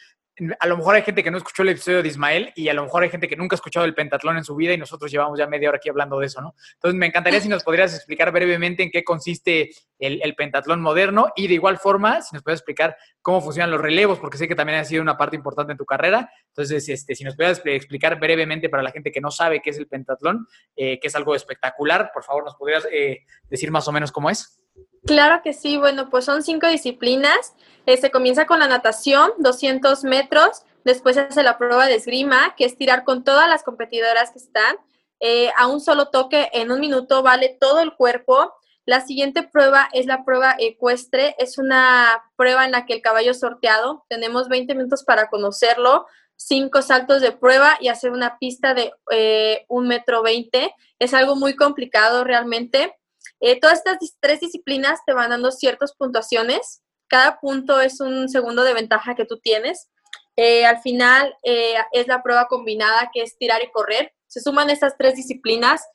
[0.60, 2.84] a lo mejor hay gente que no escuchó el episodio de Ismael y a lo
[2.84, 5.38] mejor hay gente que nunca ha escuchado el pentatlón en su vida y nosotros llevamos
[5.38, 6.56] ya media hora aquí hablando de eso, ¿no?
[6.74, 11.28] Entonces me encantaría si nos podrías explicar brevemente en qué consiste el, el pentatlón moderno
[11.36, 14.56] y de igual forma si nos puedes explicar cómo funcionan los relevos, porque sé que
[14.56, 16.30] también ha sido una parte importante en tu carrera.
[16.48, 19.78] Entonces, este, si nos puedes explicar brevemente para la gente que no sabe qué es
[19.78, 23.92] el pentatlón, eh, que es algo espectacular, por favor, nos podrías eh, decir más o
[23.92, 24.60] menos cómo es.
[25.06, 27.56] Claro que sí, bueno, pues son cinco disciplinas.
[27.86, 32.56] se este, comienza con la natación, 200 metros, después se hace la prueba de esgrima,
[32.56, 34.78] que es tirar con todas las competidoras que están.
[35.20, 38.54] Eh, a un solo toque en un minuto vale todo el cuerpo.
[38.86, 41.36] La siguiente prueba es la prueba ecuestre.
[41.38, 44.06] Es una prueba en la que el caballo es sorteado.
[44.10, 49.66] Tenemos 20 minutos para conocerlo, cinco saltos de prueba y hacer una pista de eh,
[49.68, 50.74] un metro veinte.
[51.00, 52.94] Es algo muy complicado realmente.
[53.40, 56.82] Eh, todas estas tres disciplinas te van dando ciertas puntuaciones.
[57.08, 59.90] Cada punto es un segundo de ventaja que tú tienes.
[60.36, 64.14] Eh, al final eh, es la prueba combinada que es tirar y correr.
[64.28, 65.86] Se suman estas tres disciplinas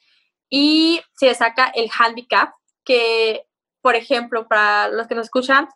[0.50, 2.50] y se saca el handicap,
[2.84, 3.46] que,
[3.82, 5.68] por ejemplo, para los que nos escuchan,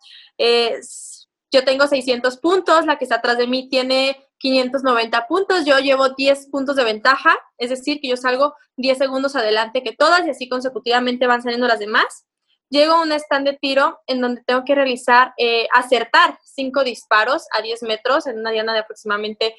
[1.51, 6.09] yo tengo 600 puntos, la que está atrás de mí tiene 590 puntos, yo llevo
[6.09, 10.31] 10 puntos de ventaja, es decir, que yo salgo 10 segundos adelante que todas y
[10.31, 12.25] así consecutivamente van saliendo las demás.
[12.69, 17.45] Llego a un stand de tiro en donde tengo que realizar, eh, acertar 5 disparos
[17.53, 19.55] a 10 metros en una diana de aproximadamente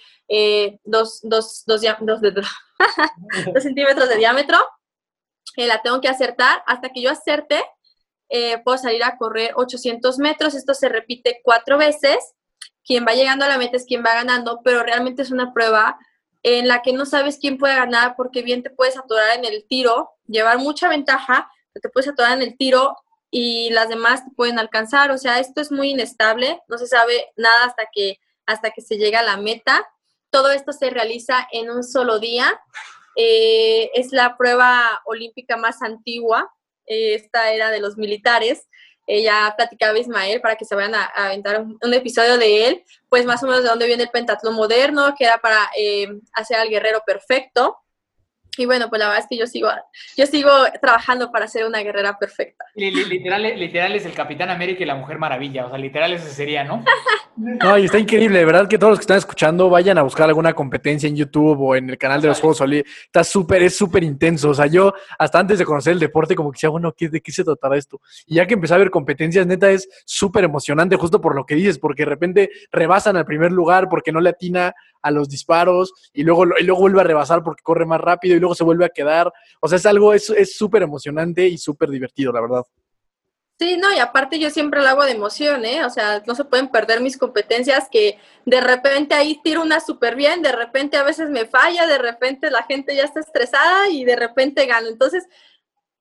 [0.85, 1.21] 2
[3.63, 4.59] centímetros de diámetro.
[5.57, 7.65] Eh, la tengo que acertar hasta que yo acerte.
[8.29, 10.55] Eh, puedo salir a correr 800 metros.
[10.55, 12.35] Esto se repite cuatro veces
[12.85, 15.99] quien va llegando a la meta es quien va ganando, pero realmente es una prueba
[16.43, 19.67] en la que no sabes quién puede ganar porque bien te puedes atorar en el
[19.67, 22.97] tiro, llevar mucha ventaja, te puedes atorar en el tiro
[23.31, 25.11] y las demás te pueden alcanzar.
[25.11, 28.97] O sea, esto es muy inestable, no se sabe nada hasta que, hasta que se
[28.97, 29.89] llega a la meta.
[30.31, 32.61] Todo esto se realiza en un solo día.
[33.17, 36.53] Eh, es la prueba olímpica más antigua.
[36.87, 38.69] esta era de los militares
[39.07, 43.43] ella platicaba Ismael para que se vayan a, aventar un, episodio de él, pues más
[43.43, 47.03] o menos de dónde viene el pentatlón moderno, que era para eh, hacer al guerrero
[47.07, 47.79] perfecto.
[48.57, 49.69] Y bueno, pues la verdad es que yo sigo,
[50.17, 52.65] yo sigo trabajando para ser una guerrera perfecta.
[52.75, 56.65] Literal, literal es el Capitán América y la Mujer Maravilla, o sea, literal ese sería,
[56.65, 56.85] ¿no?
[57.37, 60.29] No, y está increíble, de verdad que todos los que están escuchando vayan a buscar
[60.29, 62.95] alguna competencia en YouTube o en el canal de los Juegos Olímpicos.
[63.07, 64.51] Está súper, es súper intenso.
[64.51, 67.33] O sea, yo hasta antes de conocer el deporte, como que decía, bueno, ¿de qué
[67.33, 68.01] se tratará esto?
[68.27, 71.57] Y ya que empecé a ver competencias, neta, es súper emocionante justo por lo que
[71.57, 74.73] dices, porque de repente rebasan al primer lugar porque no le atina
[75.05, 78.41] a los disparos y luego, y luego vuelve a rebasar porque corre más rápido y
[78.41, 79.31] luego se vuelve a quedar.
[79.61, 82.63] O sea, es algo, es súper emocionante y súper divertido, la verdad.
[83.57, 85.85] Sí, no, y aparte yo siempre lo hago de emoción, ¿eh?
[85.85, 90.17] O sea, no se pueden perder mis competencias que de repente ahí tiro una súper
[90.17, 94.05] bien, de repente a veces me falla, de repente la gente ya está estresada y
[94.05, 94.89] de repente gano.
[94.89, 95.29] Entonces,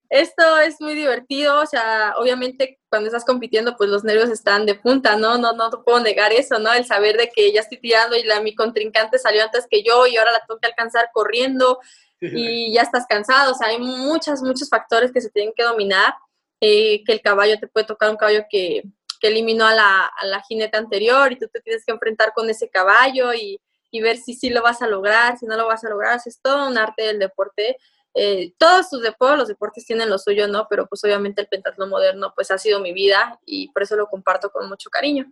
[0.10, 4.76] esto es muy divertido, o sea, obviamente cuando estás compitiendo, pues los nervios están de
[4.76, 5.40] punta, ¿no?
[5.40, 6.72] No, no te puedo negar eso, ¿no?
[6.72, 10.06] El saber de que ya estoy tirando y la, mi contrincante salió antes que yo
[10.06, 11.80] y ahora la tengo que alcanzar corriendo
[12.22, 16.14] y ya estás cansado, o sea, hay muchos, muchos factores que se tienen que dominar
[16.62, 18.84] eh, que el caballo te puede tocar un caballo que,
[19.24, 23.34] eliminó a la, a jinete anterior y tú te tienes que enfrentar con ese caballo
[23.34, 23.60] y,
[24.02, 26.20] ver si sí lo vas a lograr, si no lo vas a lograr.
[26.24, 27.78] Es todo un arte del deporte.
[28.14, 30.68] Eh, todos sus deportes, los deportes tienen lo suyo, ¿no?
[30.70, 34.08] Pero pues obviamente el pentatlón moderno pues ha sido mi vida y por eso lo
[34.08, 35.32] comparto con mucho cariño.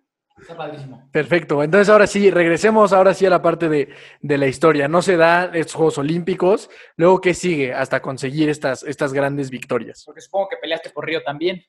[1.12, 1.62] Perfecto.
[1.62, 3.90] Entonces ahora sí, regresemos ahora sí a la parte de,
[4.22, 4.88] la historia.
[4.88, 6.70] No se da estos Juegos Olímpicos.
[6.96, 10.04] Luego, ¿qué sigue hasta conseguir estas, estas grandes victorias?
[10.06, 11.64] Porque supongo que peleaste por Río también.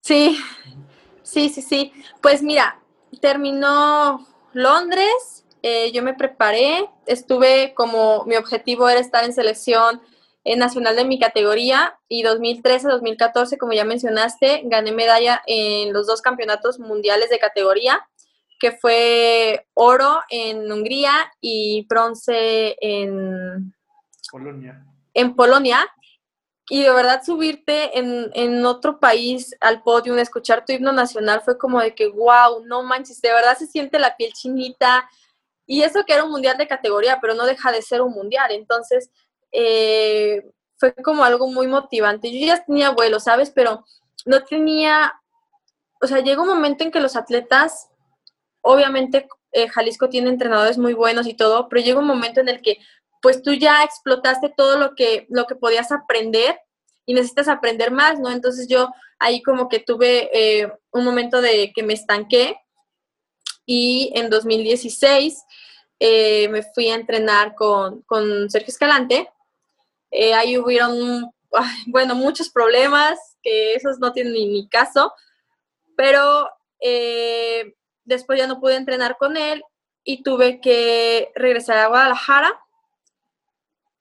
[0.00, 0.38] Sí,
[1.22, 1.92] sí, sí, sí.
[2.20, 2.80] Pues mira,
[3.20, 10.00] terminó Londres, eh, yo me preparé, estuve como mi objetivo era estar en selección
[10.44, 16.78] nacional de mi categoría y 2013-2014, como ya mencionaste, gané medalla en los dos campeonatos
[16.78, 18.06] mundiales de categoría,
[18.58, 23.74] que fue oro en Hungría y bronce en
[24.30, 24.84] Polonia.
[25.14, 25.88] En Polonia.
[26.68, 31.58] Y de verdad subirte en, en otro país al podio, escuchar tu himno nacional, fue
[31.58, 35.08] como de que, wow, no manches, de verdad se siente la piel chinita.
[35.66, 38.52] Y eso que era un mundial de categoría, pero no deja de ser un mundial.
[38.52, 39.10] Entonces,
[39.52, 42.32] eh, fue como algo muy motivante.
[42.32, 43.50] Yo ya tenía vuelo, ¿sabes?
[43.50, 43.84] Pero
[44.24, 45.14] no tenía,
[46.00, 47.88] o sea, llega un momento en que los atletas,
[48.62, 52.62] obviamente eh, Jalisco tiene entrenadores muy buenos y todo, pero llega un momento en el
[52.62, 52.78] que
[53.20, 56.58] pues tú ya explotaste todo lo que, lo que podías aprender
[57.06, 58.30] y necesitas aprender más, ¿no?
[58.30, 62.56] Entonces yo ahí como que tuve eh, un momento de que me estanqué
[63.64, 65.44] y en 2016
[66.00, 69.28] me fui a entrenar con, con Sergio Escalante
[70.12, 71.32] eh, ahí hubieron,
[71.86, 75.12] bueno, muchos problemas, que esos no tienen ni, caso,
[75.96, 76.48] pero
[76.80, 79.64] eh, después ya no pude entrenar con él
[80.04, 82.60] y tuve que regresar a Guadalajara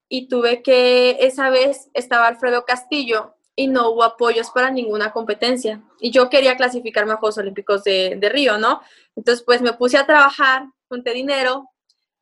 [0.09, 5.81] y tuve que, esa vez estaba Alfredo Castillo y no hubo apoyos para ninguna competencia.
[6.01, 8.81] Y yo quería clasificarme a Juegos Olímpicos de, Río, ¿no?
[9.15, 11.69] Entonces, pues me puse a trabajar, junté dinero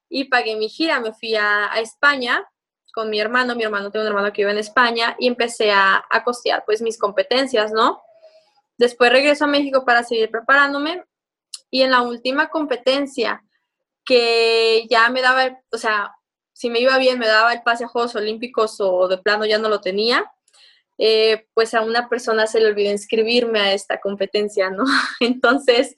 [0.10, 1.00] y pagué mi gira.
[1.00, 2.48] Me fui a España
[2.94, 6.04] con mi hermano, mi hermano tiene un hermano que vive en España y empecé a,
[6.10, 8.02] a costear pues mis competencias, ¿no?
[8.78, 11.04] Después regreso a México para seguir preparándome
[11.70, 13.44] y en la última competencia
[14.06, 16.16] que ya me daba, o sea,
[16.54, 19.58] si me iba bien me daba el pase a Juegos Olímpicos o de plano ya
[19.60, 20.32] no lo tenía,
[20.98, 24.84] eh, pues a una persona se le olvidó inscribirme a esta competencia, ¿no?
[25.22, 25.96] Entonces,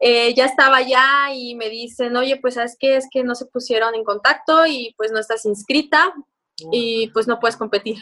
[0.00, 3.46] eh, ya estaba allá y me dicen, oye, pues sabes qué, es que no se
[3.46, 6.12] pusieron en contacto y pues no estás inscrita
[6.72, 7.98] y pues no puedes competir.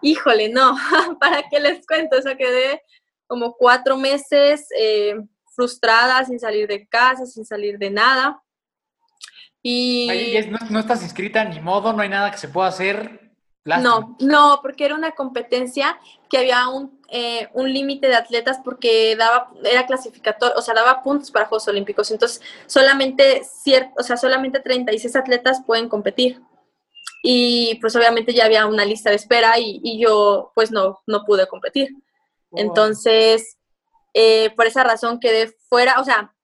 [0.00, 0.76] Híjole, no,
[1.20, 2.18] ¿para qué les cuento?
[2.18, 2.82] O sea, quedé
[3.26, 5.16] como cuatro meses eh,
[5.54, 8.42] frustrada, sin salir de casa, sin salir de nada.
[9.62, 10.08] Y...
[10.50, 13.32] no, no, estás inscrita ni modo, no hay nada que se pueda hacer.
[13.64, 15.98] No, no, porque era una competencia
[16.28, 21.02] que había un, eh, un límite de atletas porque daba, era clasificatorio, o sea, daba
[21.02, 22.10] puntos para Juegos Olímpicos.
[22.10, 26.40] Entonces, solamente, cierto, o sea, solamente 36 atletas pueden competir.
[27.22, 31.46] Y pues obviamente ya había una lista de espera y, yo pues no, no pude
[31.48, 31.90] competir.
[32.52, 33.58] Entonces,
[34.14, 36.34] eh, por esa razón quedé fuera, o sea,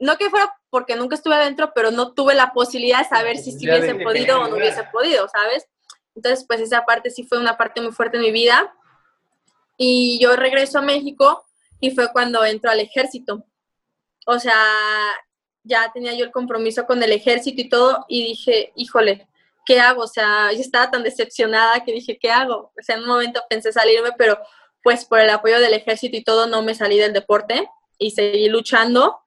[0.00, 3.54] no que fuera porque nunca estuve adentro, pero no tuve la posibilidad de saber si,
[3.54, 5.68] hubiese podido o no hubiese podido, ¿sabes?
[6.16, 8.74] Entonces, pues esa parte sí fue una parte muy fuerte de mi vida.
[9.78, 11.46] Y yo regreso a México
[11.80, 13.44] y fue cuando entro al ejército.
[14.26, 14.60] O sea,
[15.62, 19.28] ya tenía yo el compromiso con el ejército y todo y dije, híjole,
[19.64, 20.02] ¿qué hago?
[20.02, 22.72] O sea, yo estaba tan decepcionada que dije, ¿qué hago?
[22.78, 24.38] O sea, en un momento pensé salirme, pero
[24.82, 27.68] pues por el apoyo del ejército y todo no me salí del deporte
[27.98, 29.20] y seguí luchando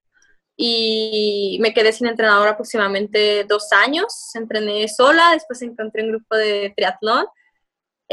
[0.57, 4.35] y me quedé sin entrenador aproximadamente dos años.
[4.35, 7.25] Entrené sola, después encontré un grupo de triatlón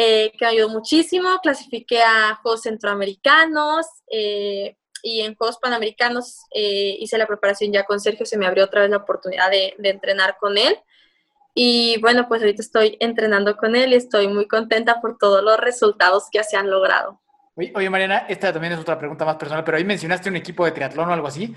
[0.01, 1.41] eh, que me ayudó muchísimo.
[1.43, 7.99] Clasifiqué a Juegos Centroamericanos eh, y en Juegos Panamericanos eh, hice la preparación ya con
[7.99, 8.25] Sergio.
[8.25, 10.79] Se me abrió otra vez la oportunidad de, de entrenar con él.
[11.53, 15.59] Y bueno, pues ahorita estoy entrenando con él y estoy muy contenta por todos los
[15.59, 17.21] resultados que se han logrado.
[17.57, 20.71] Oye, Mariana, esta también es otra pregunta más personal, pero ahí mencionaste un equipo de
[20.71, 21.53] triatlón o algo así.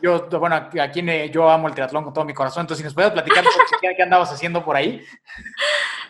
[0.00, 3.10] yo, bueno, aquí yo amo el triatlón con todo mi corazón, entonces si nos puedes
[3.12, 3.44] platicar
[3.94, 5.04] qué andabas haciendo por ahí.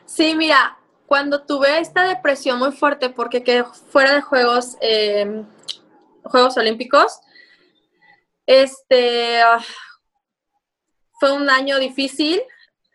[0.04, 5.46] Sí, mira, cuando tuve esta depresión muy fuerte porque quedé fuera de Juegos, em,
[6.24, 7.20] Juegos Olímpicos,
[8.46, 9.60] este, ah,
[11.18, 12.40] fue un año difícil.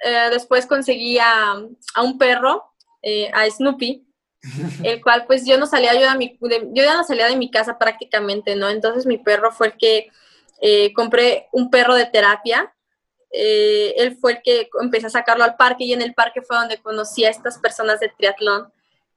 [0.04, 1.56] Eh, después conseguí a,
[2.02, 4.06] un perro, eh, a Snoopy,
[4.84, 7.52] el cual pues yo no salía yo, de mi, yo ya no salía de mi
[7.52, 8.70] casa prácticamente, ¿no?
[8.70, 10.08] Entonces mi perro fue el que
[10.62, 12.74] eh, compré un perro de terapia.
[13.32, 16.78] Él fue el que empecé a sacarlo al parque y en el parque fue donde
[16.78, 18.72] conocí a estas personas de triatlón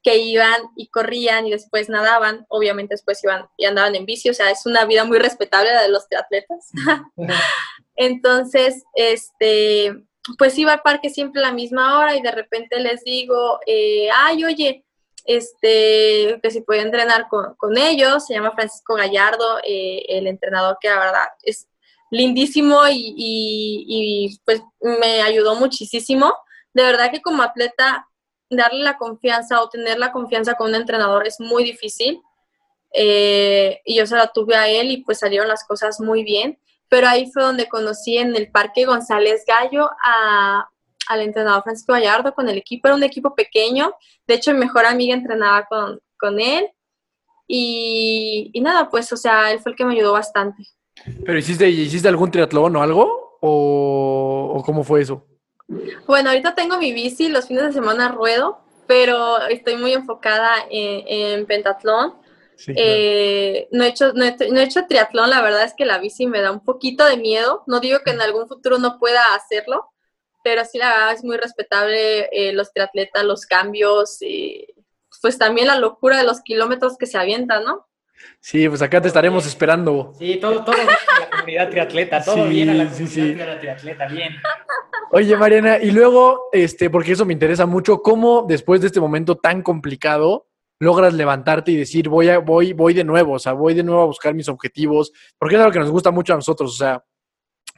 [0.04, 4.34] que iban y corrían y después nadaban, obviamente después iban y andaban en bici, o
[4.34, 6.70] sea, es una vida muy respetable la de los triatletas.
[7.96, 10.04] Entonces, este,
[10.38, 14.08] pues iba al parque siempre a la misma hora y de repente les digo, eh,
[14.14, 14.84] ay, oye,
[15.24, 20.88] este, que si puedo entrenar con, ellos, se llama Francisco Gallardo, eh, el entrenador que
[20.88, 21.66] la verdad es
[22.14, 26.34] lindísimo y, pues me ayudó muchísimo.
[26.72, 28.08] De verdad que como atleta,
[28.50, 32.20] darle la confianza o tener la confianza con un entrenador es muy difícil.
[32.96, 36.58] Eh, y yo se la tuve a él y pues salieron las cosas muy bien.
[36.88, 40.68] Pero ahí fue donde conocí en el Parque González Gallo a,
[41.08, 42.86] al entrenador Francisco Gallardo con el equipo.
[42.86, 43.94] Era un equipo pequeño.
[44.26, 46.70] De hecho, mi mejor amiga entrenaba con, con él.
[47.48, 50.64] Y, y, nada, pues, o sea, él fue el que me ayudó bastante.
[51.24, 53.38] ¿Pero hiciste, hiciste algún triatlón o algo?
[53.40, 55.26] ¿O, o cómo fue eso?
[56.06, 61.46] Bueno, ahorita tengo mi bici, los fines de semana ruedo, pero estoy muy enfocada en,
[61.46, 62.14] pentatlón.
[62.68, 66.40] Eh, no, he hecho, no, he, hecho triatlón, la verdad es que la bici me
[66.40, 67.64] da un poquito de miedo.
[67.66, 69.90] No digo que en algún futuro no pueda hacerlo,
[70.42, 74.66] pero sí la verdad es muy respetable eh, los triatletas, los cambios, y
[75.22, 77.86] pues también la locura de los kilómetros que se avientan, ¿no?
[78.40, 80.12] Sí, pues acá te estaremos esperando.
[80.18, 84.36] Sí, todo, todo bien a la comunidad triatleta, todo bien a la comunidad triatleta, bien.
[85.10, 89.36] Oye, Mariana, y luego, este, porque eso me interesa mucho, ¿cómo después de este momento
[89.36, 90.48] tan complicado
[90.80, 94.02] logras levantarte y decir, voy, a, voy, voy de nuevo, o sea, voy de nuevo
[94.02, 95.12] a buscar mis objetivos?
[95.38, 97.04] Porque es algo que nos gusta mucho a nosotros, o sea,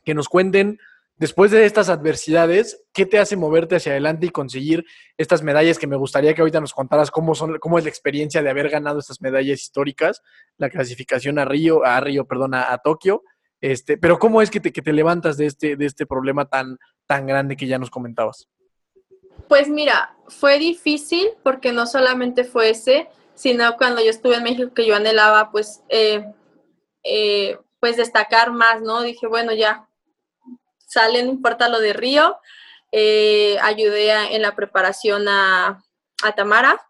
[0.04, 0.78] que nos cuenten
[1.16, 4.84] después de estas adversidades, ¿qué te hace moverte hacia adelante y conseguir
[5.16, 8.42] estas medallas que me gustaría que ahorita nos contaras cómo son, cómo es la experiencia
[8.42, 10.22] de haber ganado estas medallas históricas,
[10.58, 13.22] la clasificación a Río, a Río, perdón, a, Tokio,
[13.60, 16.78] este, pero cómo es que te, que te levantas de este, de este problema tan,
[17.06, 18.48] tan grande que ya nos comentabas.
[19.48, 24.74] Pues mira, fue difícil porque no solamente fue ese, sino cuando yo estuve en México
[24.74, 26.24] que yo anhelaba pues, eh,
[27.04, 29.02] eh, pues destacar más, ¿no?
[29.02, 29.88] Dije, bueno, ya,
[30.96, 32.38] sale, no importa lo de Río.
[32.90, 35.82] Eh, ayudé en la preparación a,
[36.34, 36.80] Tamara.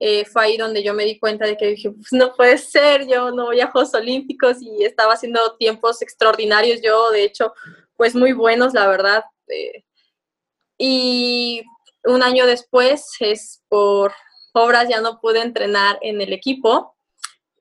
[0.00, 3.06] Eh, fue ahí donde yo me di cuenta de que dije, pues no puede ser,
[3.06, 7.52] yo no voy a Juegos Olímpicos y estaba haciendo tiempos extraordinarios, yo de hecho,
[7.96, 9.24] pues muy buenos, la verdad.
[9.48, 9.84] Eh.
[10.78, 11.62] y
[12.04, 14.12] un año después, es por
[14.52, 16.96] obras, ya no pude entrenar en el equipo.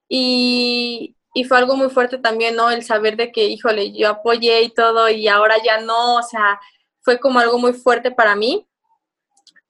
[0.07, 2.69] Y, y fue algo muy fuerte también, ¿no?
[2.69, 6.59] El saber de que, híjole, yo apoyé y todo y ahora ya no, o sea,
[7.01, 8.67] fue como algo muy fuerte para mí.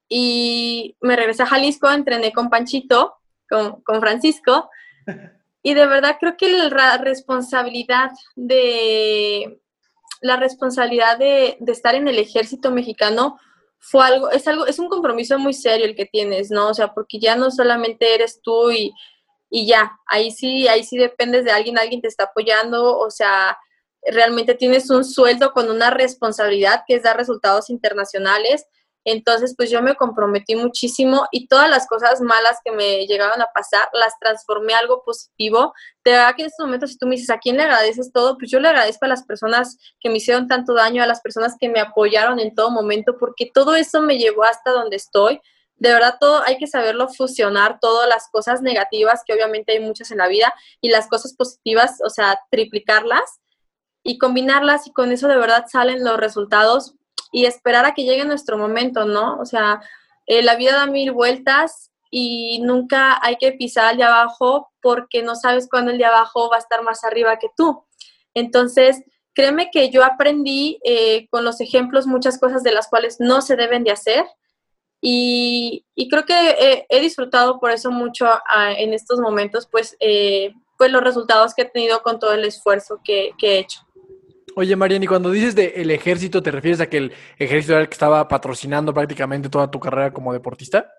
[0.09, 3.15] Y me regresé a Jalisco, entrené con Panchito,
[3.47, 4.69] con, Francisco,
[5.63, 9.59] y de verdad creo que la responsabilidad de
[10.21, 13.39] la responsabilidad de, de, estar en el ejército mexicano
[13.79, 16.69] fue algo, es algo, es un compromiso muy serio el que tienes, ¿no?
[16.69, 18.93] O sea, porque ya no solamente eres tú y,
[19.53, 23.59] y ya, ahí sí, ahí sí dependes de alguien, alguien te está apoyando, o sea,
[24.01, 28.65] realmente tienes un sueldo con una responsabilidad que es dar resultados internacionales.
[29.03, 33.47] Entonces, pues yo me comprometí muchísimo y todas las cosas malas que me llegaban a
[33.53, 35.73] pasar las transformé a algo positivo.
[36.05, 38.37] De verdad que en estos momentos, si tú me dices, ¿a quién le agradeces todo?
[38.37, 41.55] Pues yo le agradezco a las personas que me hicieron tanto daño, a las personas
[41.59, 45.41] que me apoyaron en todo momento, porque todo eso me llevó hasta donde estoy
[45.81, 50.11] de verdad todo hay que saberlo fusionar, todas las cosas negativas, que obviamente hay muchas
[50.11, 53.41] en la vida, y las cosas positivas, o sea, triplicarlas
[54.03, 56.93] y combinarlas y con eso de verdad salen los resultados
[57.31, 59.39] y esperar a que llegue nuestro momento, ¿no?
[59.39, 59.81] O sea,
[60.27, 65.23] eh, la vida da mil vueltas y nunca hay que pisar el de abajo porque
[65.23, 67.83] no sabes cuándo el de abajo va a estar más arriba que tú.
[68.35, 69.01] Entonces,
[69.33, 73.55] créeme que yo aprendí eh, con los ejemplos muchas cosas de las cuales no se
[73.55, 74.25] deben de hacer
[75.01, 80.91] y, creo que he, disfrutado por eso mucho ah, en estos momentos, pues, eh, pues
[80.91, 83.81] los resultados que he tenido con todo el esfuerzo que, he hecho.
[84.55, 87.89] Oye, Mariana, y cuando dices del ejército, ¿te refieres a que el ejército era el
[87.89, 90.91] que estaba patrocinando prácticamente toda tu carrera como deportista?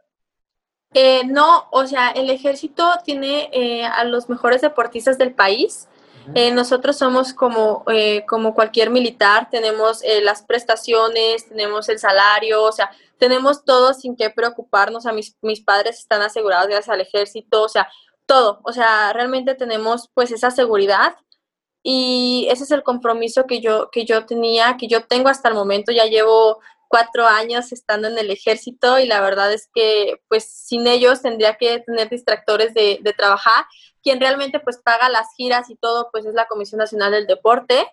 [0.95, 5.89] Eh, no, o sea, el ejército tiene eh, a los mejores deportistas del país
[6.35, 12.63] Eh, nosotros somos como, eh, como cualquier militar, tenemos eh, las prestaciones, tenemos el salario,
[12.63, 12.91] o sea,
[13.23, 15.07] tenemos todo sin que preocuparnos.
[15.07, 17.89] A mis, mis padres están asegurados gracias al ejército, o sea,
[18.27, 18.59] todo.
[18.65, 21.15] O sea, realmente tenemos pues esa seguridad
[21.85, 25.55] y ese es el compromiso que yo, que yo tenía, que yo tengo hasta el
[25.55, 25.93] momento.
[25.93, 26.59] Ya llevo
[26.89, 31.55] cuatro años estando en el ejército y la verdad es que pues sin ellos tendría
[31.55, 33.67] que tener distractores de, de trabajar
[34.03, 37.87] quien realmente pues paga las giras y todo pues es la Comisión Nacional del Deporte.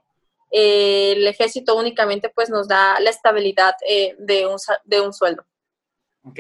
[0.51, 5.45] Eh, el ejército únicamente pues nos da la estabilidad eh, de, un, de un sueldo.
[6.23, 6.39] Ok,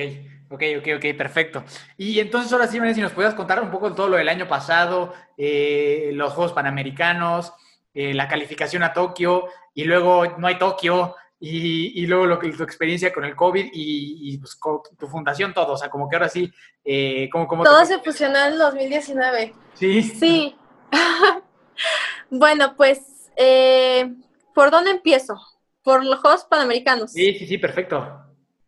[0.49, 1.63] ok, ok, ok, perfecto.
[1.97, 4.47] Y entonces ahora sí, si nos puedas contar un poco de todo lo del año
[4.47, 7.53] pasado, eh, los Juegos Panamericanos,
[7.91, 12.63] la calificación a Tokio y luego no hay Tokio, y, y, luego lo que tu
[12.63, 14.57] experiencia con el COVID y, y pues,
[14.97, 15.73] tu fundación, todo.
[15.73, 16.53] O sea, como que ahora sí,
[17.31, 19.53] como, como Todo se fusionó en el 2019.
[19.73, 20.01] Sí.
[20.03, 20.55] Sí.
[22.29, 24.13] bueno, pues, eh,
[24.53, 25.39] ¿por dónde empiezo?
[25.81, 27.11] Por los Juegos Panamericanos.
[27.11, 28.05] Sí, sí, sí, perfecto.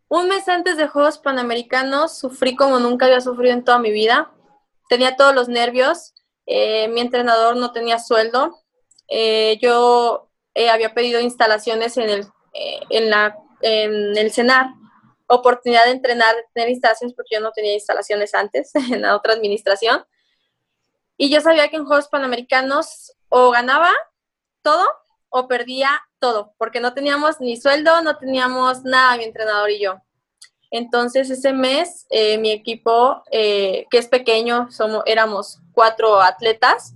[0.07, 4.31] Un mes antes de Juegos Panamericanos sufrí como nunca había sufrido en toda mi vida.
[4.89, 6.13] Tenía todos los nervios.
[6.45, 8.59] Eh, mi entrenador no tenía sueldo.
[9.07, 10.29] Eh, yo
[10.71, 12.25] había pedido instalaciones en el
[12.89, 14.67] en, la, en el CENAR
[15.31, 19.33] oportunidad de entrenar, de tener instalaciones, porque yo no tenía instalaciones antes en la otra
[19.33, 20.05] administración.
[21.17, 23.89] Y yo sabía que en Juegos Panamericanos o ganaba
[24.61, 24.85] todo
[25.29, 25.89] o perdía
[26.19, 30.01] todo, porque no teníamos ni sueldo, no teníamos nada, mi entrenador y yo.
[30.69, 36.95] Entonces ese mes eh, mi equipo, eh, que es pequeño, somos, éramos cuatro atletas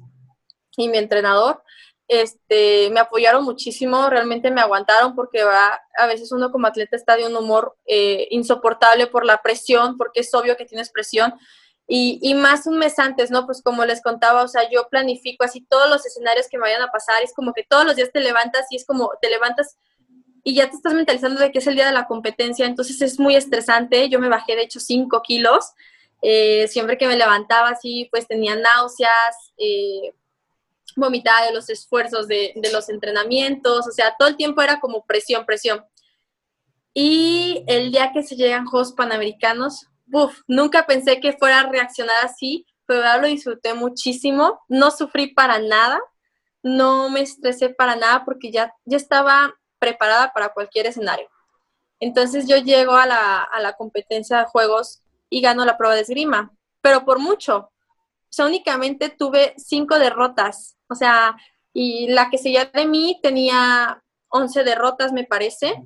[0.77, 1.61] y mi entrenador,
[2.07, 7.17] este, me apoyaron muchísimo, realmente me aguantaron porque va, a veces uno como atleta está
[7.17, 11.33] de un humor eh, insoportable por la presión, porque es obvio que tienes presión.
[11.87, 13.45] Y, más un mes antes, ¿no?
[13.45, 16.81] Pues como les contaba, o sea, yo planifico así todos los escenarios que me vayan
[16.81, 19.77] a pasar, es como que todos los días te levantas y es como te levantas
[20.43, 23.19] y ya te estás mentalizando de que es el día de la competencia, entonces es
[23.19, 25.73] muy estresante, yo me bajé de hecho 5 kilos,
[26.21, 30.13] eh, siempre que me levantaba así, pues tenía náuseas, eh,
[30.95, 35.05] vomitada de los esfuerzos de, de, los entrenamientos, o sea, todo el tiempo era como
[35.05, 35.83] presión, presión.
[36.93, 39.87] Y el día que se llegan Juegos Panamericanos,
[40.47, 45.99] nunca pensé que fuera a reaccionar así, pero lo disfruté muchísimo, no sufrí para nada,
[46.63, 51.27] no me estresé para nada porque ya, ya estaba preparada para cualquier escenario.
[51.99, 56.01] Entonces yo llego a la, a la competencia de juegos y gano la prueba de
[56.01, 56.51] esgrima,
[56.81, 57.57] pero por mucho.
[57.57, 61.35] O sea, únicamente tuve cinco derrotas o sea,
[61.73, 65.83] y la que seguía de mí tenía 11 derrotas, me parece.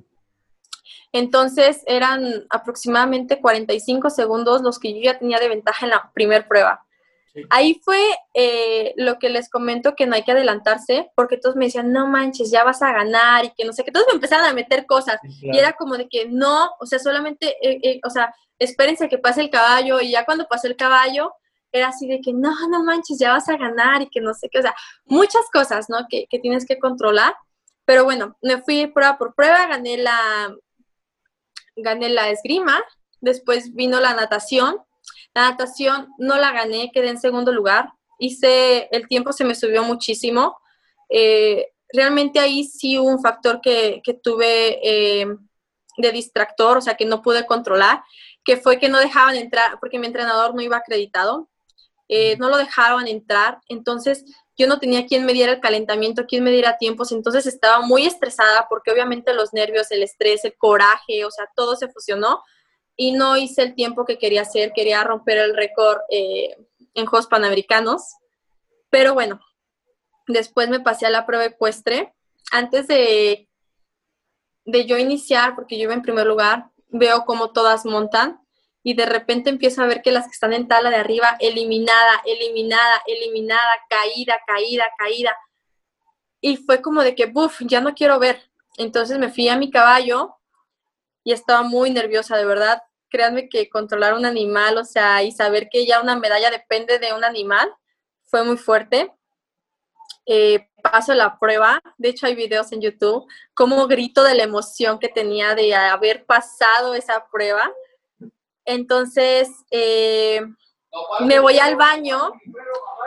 [1.12, 6.46] Entonces eran aproximadamente 45 segundos los que yo ya tenía de ventaja en la primera
[6.46, 6.84] prueba.
[7.32, 7.42] Sí.
[7.50, 8.00] Ahí fue
[8.34, 12.08] eh, lo que les comento que no hay que adelantarse, porque todos me decían, no
[12.08, 14.84] manches, ya vas a ganar y que no sé, que todos me empezaron a meter
[14.86, 15.20] cosas.
[15.22, 15.56] Sí, claro.
[15.56, 19.18] Y era como de que no, o sea, solamente, eh, eh, o sea, espérense que
[19.18, 21.32] pase el caballo y ya cuando pasó el caballo,
[21.72, 24.48] era así de que no, no manches, ya vas a ganar y que no sé
[24.48, 24.74] qué, o sea,
[25.04, 26.06] muchas cosas, ¿no?
[26.08, 27.34] Que, que tienes que controlar.
[27.84, 30.54] Pero bueno, me fui prueba por prueba, gané la,
[31.82, 32.82] gané la esgrima,
[33.20, 34.78] después vino la natación.
[35.34, 37.90] La natación no la gané, quedé en segundo lugar.
[38.18, 40.58] Hice, el tiempo se me subió muchísimo.
[41.08, 45.26] Eh, realmente ahí sí hubo un factor que, que tuve eh,
[45.96, 48.02] de distractor, o sea, que no pude controlar,
[48.44, 51.50] que fue que no dejaban entrar, porque mi entrenador no iba acreditado
[52.12, 54.24] eh, no lo dejaban entrar, entonces
[54.60, 58.04] yo no tenía quien me diera el calentamiento, quien me diera tiempos, entonces estaba muy
[58.04, 62.42] estresada porque obviamente los nervios, el estrés, el coraje, o sea, todo se fusionó
[62.94, 66.54] y no hice el tiempo que quería hacer, quería romper el récord eh,
[66.92, 68.02] en Juegos Panamericanos,
[68.90, 69.40] pero bueno,
[70.26, 72.12] después me pasé a la prueba ecuestre,
[72.52, 73.48] antes de,
[74.66, 78.42] de yo iniciar, porque yo iba en primer lugar, veo cómo todas montan,
[78.82, 82.22] y de repente empiezo a ver que las que están en tala de arriba, eliminada,
[82.24, 85.36] eliminada, eliminada, caída, caída, caída.
[86.40, 88.50] Y fue como de que, buf, ya no quiero ver.
[88.78, 90.36] Entonces me fui a mi caballo
[91.22, 92.82] y estaba muy nerviosa, de verdad.
[93.10, 97.12] Créanme que controlar un animal, o sea, y saber que ya una medalla depende de
[97.12, 97.70] un animal,
[98.22, 99.12] fue muy fuerte.
[100.24, 104.98] Eh, paso la prueba, de hecho hay videos en YouTube, como grito de la emoción
[104.98, 107.70] que tenía de haber pasado esa prueba
[108.70, 110.40] entonces, eh,
[111.20, 112.32] me voy al baño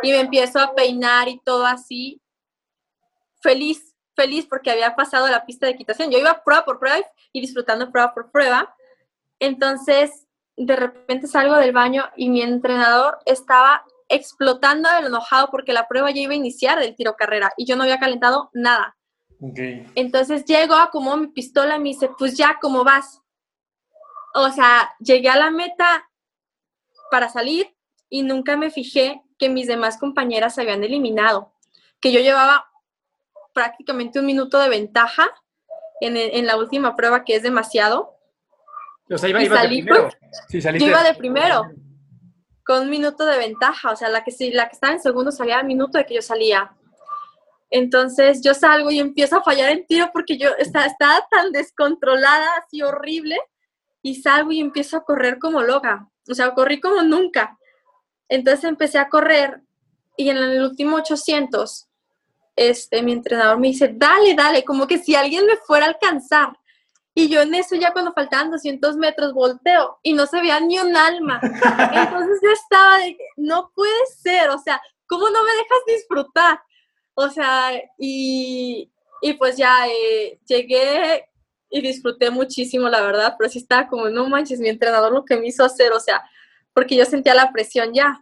[0.02, 2.22] y me empiezo a peinar y todo así,
[3.42, 6.12] feliz, feliz porque había pasado la pista de equitación.
[6.12, 6.98] Yo iba prueba por prueba
[7.32, 8.76] y disfrutando prueba por prueba.
[9.40, 15.74] Entonces, de repente salgo del baño y mi entrenador estaba explotando de lo enojado porque
[15.74, 18.98] la prueba ya iba a iniciar del tiro carrera y yo no había calentado nada.
[19.96, 23.23] Entonces llego, como mi pistola y me dice, pues ya, ¿cómo vas?
[24.34, 26.10] O sea, llegué a la meta
[27.12, 27.76] para salir
[28.10, 31.54] y nunca me fijé que mis demás compañeras se habían eliminado,
[32.00, 32.70] que yo llevaba
[33.54, 35.30] prácticamente un minuto de ventaja
[36.02, 38.18] en, la última prueba, que es demasiado.
[39.10, 40.10] O sea, iba, de primero.
[40.50, 41.64] yo iba de primero,
[42.66, 45.60] con un minuto de ventaja, o sea, la que, la que estaba en segundo salía
[45.60, 46.76] al minuto de que yo salía.
[47.70, 52.48] Entonces yo salgo y empiezo a fallar en tiro porque yo estaba, estaba tan descontrolada,
[52.58, 53.40] así horrible,
[54.04, 56.08] y salgo y empiezo a correr como loca.
[56.30, 57.58] O sea, corrí como nunca.
[58.30, 59.62] Entonces empecé a correr
[60.16, 61.88] y en el último 800,
[62.56, 66.50] este, mi entrenador me dice, dale, dale, como que si alguien me fuera a alcanzar.
[67.16, 70.80] Y yo en eso ya cuando faltaban 200 metros volteo y no se veía ni
[70.80, 71.40] un alma.
[71.42, 76.60] Entonces yo estaba de, no puede ser, o sea, ¿cómo no me dejas disfrutar?
[77.14, 78.92] O sea, y,
[79.22, 81.30] y pues ya eh, llegué
[81.74, 85.36] y disfruté muchísimo, la verdad, pero sí estaba como, no manches, mi entrenador lo que
[85.38, 86.24] me hizo hacer, o sea,
[86.72, 88.22] porque yo sentía la presión ya.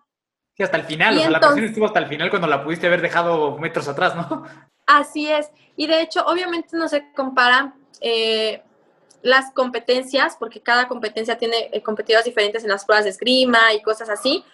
[0.56, 2.88] Sí, hasta el final, o sea, la presión estuvo hasta el final cuando la pudiste
[2.88, 4.46] haber dejado metros atrás, ¿no?
[4.88, 8.64] Así es, y de hecho, obviamente no se comparan eh,
[9.22, 13.82] las competencias, porque cada competencia tiene eh, competidores diferentes en las pruebas de esgrima y
[13.82, 14.46] cosas así,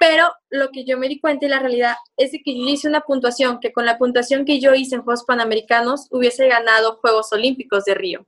[0.00, 3.02] pero lo que yo me di cuenta y la realidad es que yo hice una
[3.02, 7.84] puntuación que con la puntuación que yo hice en Juegos Panamericanos hubiese ganado Juegos Olímpicos
[7.84, 8.26] de Río.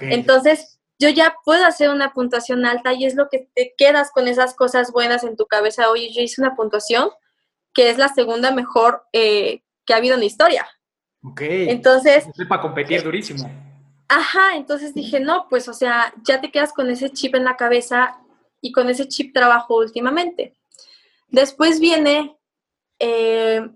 [0.00, 4.26] Entonces, yo ya puedo hacer una puntuación alta y es lo que te quedas con
[4.28, 5.90] esas cosas buenas en tu cabeza.
[5.90, 7.10] Oye, yo hice una puntuación
[7.74, 10.66] que es la segunda mejor eh, que ha habido en la historia.
[11.22, 11.42] Ok.
[11.42, 12.26] Entonces...
[12.48, 13.48] Para competir durísimo.
[14.08, 17.56] Ajá, entonces dije, no, pues, o sea, ya te quedas con ese chip en la
[17.56, 18.18] cabeza
[18.60, 20.56] y con ese chip trabajo últimamente.
[21.28, 22.38] Después viene,
[22.98, 23.68] eh,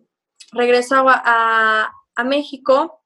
[0.53, 1.93] regreso a,
[2.23, 3.03] México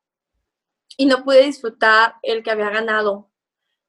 [0.97, 3.13] y no pude disfrutar el que había ganado.
[3.13, 3.31] O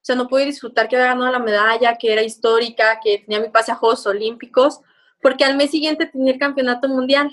[0.04, 3.50] sea, no pude disfrutar que había ganado la medalla, que era histórica, que tenía mi
[3.50, 4.82] pase a Juegos Olímpicos,
[5.20, 7.32] porque al mes siguiente tenía el campeonato mundial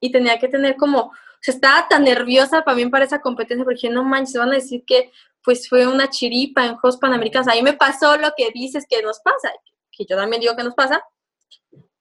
[0.00, 3.64] y tenía que tener como, o sea, estaba tan nerviosa para mí para esa competencia,
[3.64, 5.12] porque no manches, van a decir que
[5.44, 7.46] pues fue una chiripa en Juegos Panamericanos.
[7.46, 9.52] A mí me pasó lo que dices que nos pasa,
[9.92, 11.00] que yo también digo que nos pasa,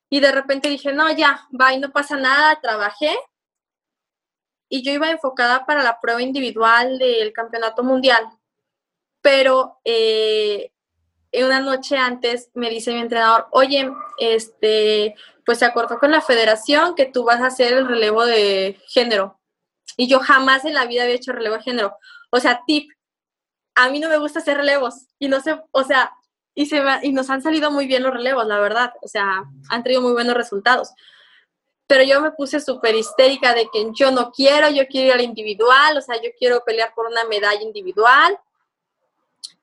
[0.09, 3.15] y de repente dije, no, ya, va y no pasa nada, trabajé.
[4.67, 8.23] Y yo iba enfocada para la prueba individual del campeonato mundial.
[9.21, 10.71] Pero eh,
[11.33, 16.95] una noche antes me dice mi entrenador, oye, este, pues se acordó con la federación
[16.95, 19.39] que tú vas a hacer el relevo de género.
[19.95, 21.97] Y yo jamás en la vida había hecho relevo de género.
[22.31, 22.91] O sea, tip,
[23.75, 25.07] a mí no me gusta hacer relevos.
[25.19, 26.13] Y no sé, o sea,
[26.55, 28.93] y, se y nos han salido muy bien los relevos, la verdad.
[29.01, 30.89] O sea, han traído muy buenos resultados.
[31.87, 35.21] Pero yo me puse súper histérica de que yo no quiero, yo quiero ir al
[35.21, 38.37] individual, o sea, yo quiero pelear por una medalla individual.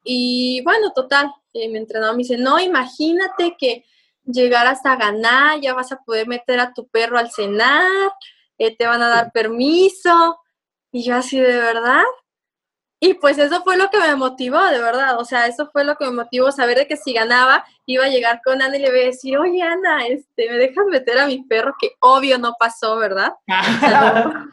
[0.03, 3.85] Y bueno, total, eh, mi entrenador me dice, no, imagínate que
[4.25, 8.13] llegar hasta ganar, ya vas a poder meter a tu perro al cenar,
[8.59, 10.41] eh, te van a dar permiso.
[10.93, 12.05] Y yo así, ¿de verdad?
[12.99, 15.19] Y pues eso fue lo que me motivó, de verdad.
[15.19, 18.09] O sea, eso fue lo que me motivó, saber de que si ganaba, iba a
[18.09, 21.27] llegar con Ana y le iba a decir, oye, Ana, este, ¿me dejas meter a
[21.27, 21.75] mi perro?
[21.79, 23.35] Que obvio no pasó, ¿verdad?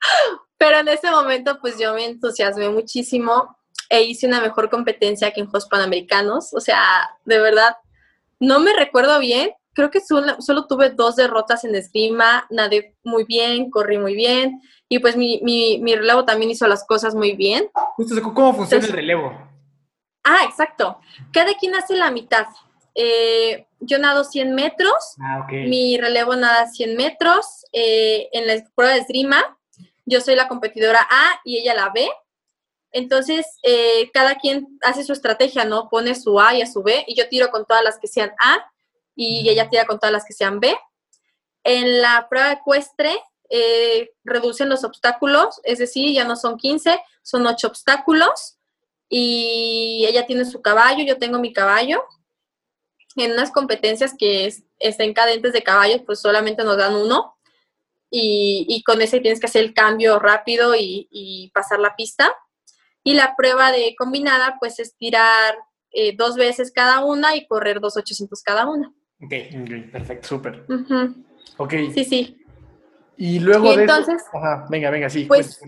[0.58, 3.56] Pero en ese momento, pues yo me entusiasmé muchísimo
[3.90, 6.54] e hice una mejor competencia que en Juegos Panamericanos.
[6.54, 7.76] O sea, de verdad,
[8.40, 9.52] no me recuerdo bien.
[9.74, 14.60] Creo que solo, solo tuve dos derrotas en esgrima, nadé muy bien, corrí muy bien
[14.88, 17.68] y pues mi, mi, relevo también hizo las cosas muy bien.
[18.34, 19.32] ¿Cómo funciona el relevo?
[20.22, 20.98] Ah, exacto.
[21.32, 22.46] Cada quien hace la mitad.
[22.94, 27.66] Eh, yo nado 100 metros, ah, mi relevo nada 100 metros.
[27.72, 29.58] Eh, en la prueba de esgrima,
[30.04, 32.08] yo soy la competidora A y ella la B.
[32.92, 35.88] Entonces, eh, cada quien hace su estrategia, ¿no?
[35.88, 38.30] Pone su A y a su B, y yo tiro con todas las que sean
[38.38, 38.72] A,
[39.14, 40.76] y ella tira con todas las que sean B.
[41.64, 47.46] En la prueba ecuestre, eh, reducen los obstáculos, es decir, ya no son 15, son
[47.46, 48.58] 8 obstáculos
[49.08, 52.02] y ella tiene su caballo, yo tengo mi caballo.
[53.16, 57.34] En unas competencias que estén cadentes de caballos, pues solamente nos dan uno
[58.16, 62.34] y, con ese tienes que hacer el cambio rápido y, pasar la pista.
[63.02, 65.56] Y la prueba de combinada, pues es tirar
[65.90, 68.94] eh, dos veces cada una y correr dos 800 cada una.
[69.24, 70.64] Ok, perfecto, súper.
[71.56, 71.72] Ok.
[71.94, 72.44] Sí, sí.
[73.16, 75.24] Y luego de entonces, ajá, venga, venga, sí.
[75.26, 75.60] Pues,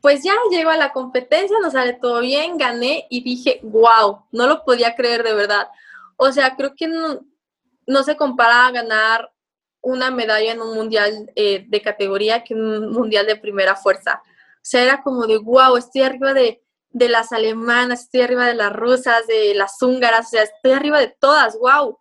[0.00, 4.46] pues ya llego a la competencia, nos sale todo bien, gané y dije, wow, no
[4.46, 5.68] lo podía creer de verdad.
[6.16, 9.32] O sea, creo que no, se compara a ganar
[9.80, 14.22] una medalla en un mundial eh, de categoría que un mundial de primera fuerza.
[14.24, 18.54] O sea, era como de, wow, estoy arriba de, de las alemanas, estoy arriba de
[18.54, 21.98] las rusas, de las húngaras, o sea, estoy arriba de todas, wow.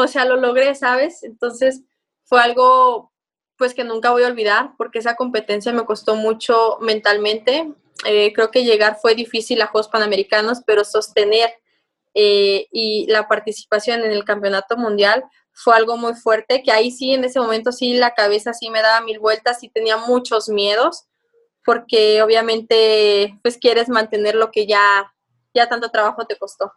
[0.00, 1.24] O sea, lo logré, ¿sabes?
[1.24, 1.82] Entonces
[2.22, 3.12] fue algo
[3.56, 7.74] pues que nunca voy a olvidar porque esa competencia me costó mucho mentalmente.
[8.04, 11.50] Eh, creo que llegar fue difícil a Juegos Panamericanos, pero sostener
[12.14, 17.12] eh, y la participación en el Campeonato Mundial fue algo muy fuerte, que ahí sí,
[17.12, 21.06] en ese momento sí, la cabeza sí me daba mil vueltas y tenía muchos miedos,
[21.64, 25.12] porque obviamente pues quieres mantener lo que ya,
[25.52, 26.72] ya tanto trabajo te costó.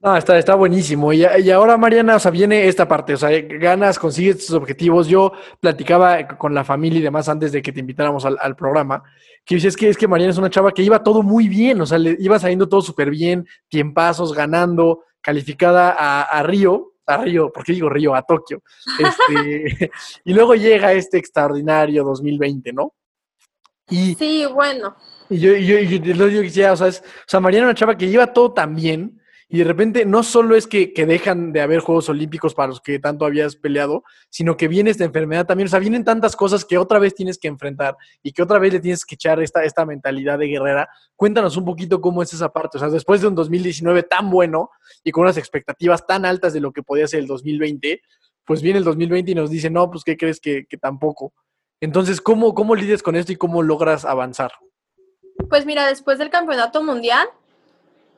[0.00, 1.12] No, está, está buenísimo.
[1.12, 5.08] Y, y, ahora, Mariana, o sea, viene esta parte, o sea, ganas, consigues tus objetivos.
[5.08, 9.02] Yo platicaba con la familia y demás antes de que te invitáramos al, al programa,
[9.44, 11.86] que dices que es que Mariana es una chava que iba todo muy bien, o
[11.86, 17.50] sea, le iba saliendo todo súper bien, tiempazos, ganando, calificada a, a Río, a Río,
[17.50, 18.14] ¿por qué digo Río?
[18.14, 18.62] A Tokio.
[18.98, 19.90] Este,
[20.24, 22.94] y luego llega este extraordinario 2020, ¿no?
[23.90, 24.94] Y, sí, bueno.
[25.30, 27.70] Y yo, yo, yo, lo digo que ya, o sea, es, o sea, Mariana era
[27.70, 29.18] una chava que iba todo tan bien,
[29.50, 32.82] y de repente no solo es que, que, dejan de haber Juegos Olímpicos para los
[32.82, 35.68] que tanto habías peleado, sino que viene esta enfermedad también.
[35.68, 38.74] O sea, vienen tantas cosas que otra vez tienes que enfrentar y que otra vez
[38.74, 40.90] le tienes que echar esta, esta mentalidad de guerrera.
[41.16, 42.76] Cuéntanos un poquito cómo es esa parte.
[42.76, 44.68] O sea, después de un 2019 tan bueno
[45.02, 48.02] y con unas expectativas tan altas de lo que podía ser el 2020,
[48.44, 51.32] pues viene el 2020 y nos dice, no, pues ¿qué crees que, que tampoco?
[51.80, 54.52] Entonces, ¿cómo, ¿cómo lidias con esto y cómo logras avanzar?
[55.48, 57.28] Pues mira, después del campeonato mundial,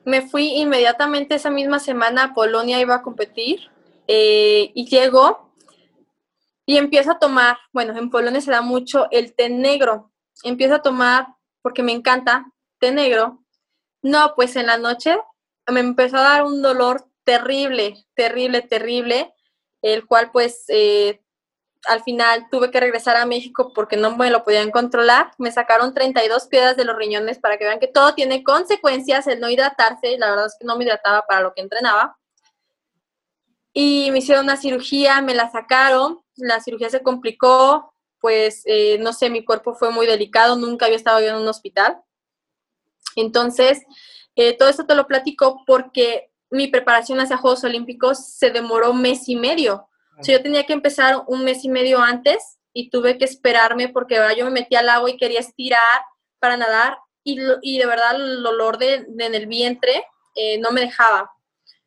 [0.04, 3.70] me fui inmediatamente esa misma semana a Polonia, iba a competir
[4.06, 5.52] eh, y llego
[6.66, 10.12] y empiezo a tomar, bueno, en Polonia se da mucho el té negro,
[10.44, 11.26] empiezo a tomar
[11.62, 12.46] porque me encanta
[12.78, 13.44] té negro.
[14.02, 15.18] No, pues en la noche
[15.66, 19.34] me empezó a dar un dolor terrible, terrible, terrible,
[19.82, 21.20] el cual pues eh,
[21.86, 25.32] al final tuve que regresar a México porque no me lo podían controlar.
[25.38, 29.40] Me sacaron 32 piedras de los riñones para que vean que todo tiene consecuencias, el
[29.40, 30.18] no hidratarse.
[30.18, 32.18] La verdad es que no me hidrataba para lo que entrenaba.
[33.72, 36.20] Y me hicieron una cirugía, me la sacaron.
[36.36, 40.96] La cirugía se complicó, pues eh, no sé, mi cuerpo fue muy delicado, nunca había
[40.96, 42.00] estado yo en un hospital.
[43.16, 43.82] Entonces,
[44.36, 49.28] eh, todo esto te lo platico porque mi preparación hacia Juegos Olímpicos se demoró mes
[49.28, 49.89] y medio
[50.20, 53.88] o sea, yo tenía que empezar un mes y medio antes y tuve que esperarme
[53.88, 54.36] porque ¿verdad?
[54.36, 55.80] yo me metí al agua y quería estirar
[56.38, 60.04] para nadar y, y de verdad el dolor de, de en el vientre
[60.34, 61.32] eh, no me dejaba.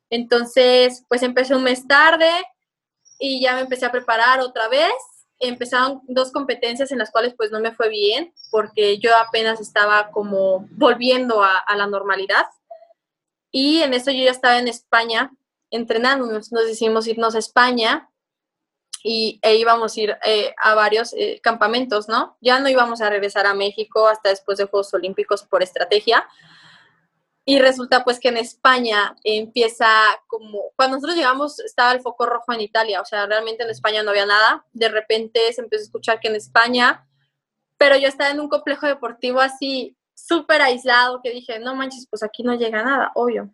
[0.10, 2.30] Entonces, pues empecé un mes tarde
[3.20, 4.94] y ya me empecé a preparar otra vez.
[5.40, 10.12] Empezaron dos competencias en las cuales pues no me fue bien porque yo apenas estaba
[10.12, 12.46] como volviendo a, a la normalidad.
[13.52, 15.32] Y en eso yo ya estaba en España
[15.72, 18.10] entrenando, nos decidimos irnos a España
[19.04, 22.38] y, e íbamos a ir eh, a varios eh, campamentos, ¿no?
[22.40, 26.26] Ya no íbamos a regresar a México hasta después de Juegos Olímpicos por estrategia.
[27.46, 29.90] Y resulta pues que en España empieza
[30.28, 34.02] como, cuando nosotros llegamos estaba el foco rojo en Italia, o sea, realmente en España
[34.02, 34.66] no había nada.
[34.72, 37.06] De repente se empezó a escuchar que en España,
[37.78, 42.24] pero yo estaba en un complejo deportivo así súper aislado que dije, no manches, pues
[42.24, 43.52] aquí no llega nada, obvio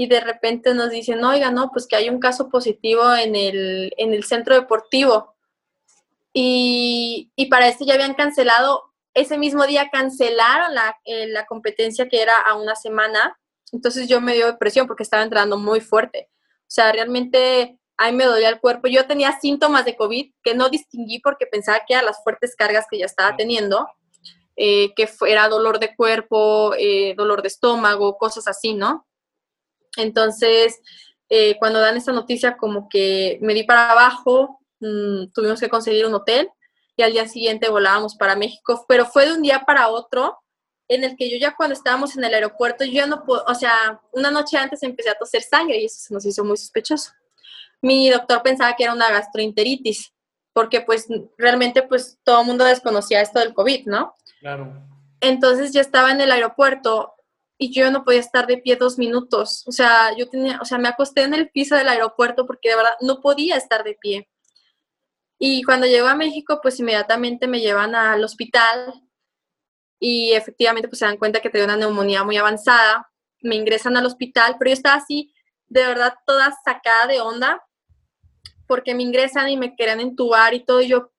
[0.00, 3.92] y de repente nos dicen, oiga, no, pues que hay un caso positivo en el,
[3.96, 5.34] en el centro deportivo.
[6.32, 12.08] Y, y para esto ya habían cancelado, ese mismo día cancelaron la, eh, la competencia
[12.08, 13.36] que era a una semana.
[13.72, 16.30] Entonces yo me dio depresión porque estaba entrando muy fuerte.
[16.60, 18.86] O sea, realmente a mí me dolía el cuerpo.
[18.86, 22.86] Yo tenía síntomas de COVID que no distinguí porque pensaba que eran las fuertes cargas
[22.88, 23.88] que ya estaba teniendo,
[24.54, 29.07] eh, que era dolor de cuerpo, eh, dolor de estómago, cosas así, ¿no?
[29.98, 30.80] Entonces,
[31.28, 36.06] eh, cuando dan esta noticia, como que me di para abajo, mmm, tuvimos que conseguir
[36.06, 36.48] un hotel
[36.96, 40.38] y al día siguiente volábamos para México, pero fue de un día para otro
[40.88, 43.54] en el que yo ya cuando estábamos en el aeropuerto, yo ya no puedo, o
[43.54, 47.12] sea, una noche antes empecé a toser sangre y eso se nos hizo muy sospechoso.
[47.82, 50.12] Mi doctor pensaba que era una gastroenteritis,
[50.54, 54.14] porque pues realmente pues todo el mundo desconocía esto del COVID, ¿no?
[54.40, 54.72] Claro.
[55.20, 57.14] Entonces ya estaba en el aeropuerto
[57.58, 59.64] y yo no podía estar de pie dos minutos.
[59.66, 62.76] O sea, yo tenía, o sea, me acosté en el piso del aeropuerto porque de
[62.76, 64.28] verdad no podía estar de pie.
[65.40, 69.02] Y cuando llego a México, pues inmediatamente me llevan al hospital
[70.00, 73.10] y efectivamente pues se dan cuenta que tenía una neumonía muy avanzada.
[73.42, 75.34] Me ingresan al hospital, pero yo estaba así,
[75.66, 77.60] de verdad, toda sacada de onda
[78.68, 80.80] porque me ingresan y me querían entubar y todo.
[80.80, 81.10] Y yo,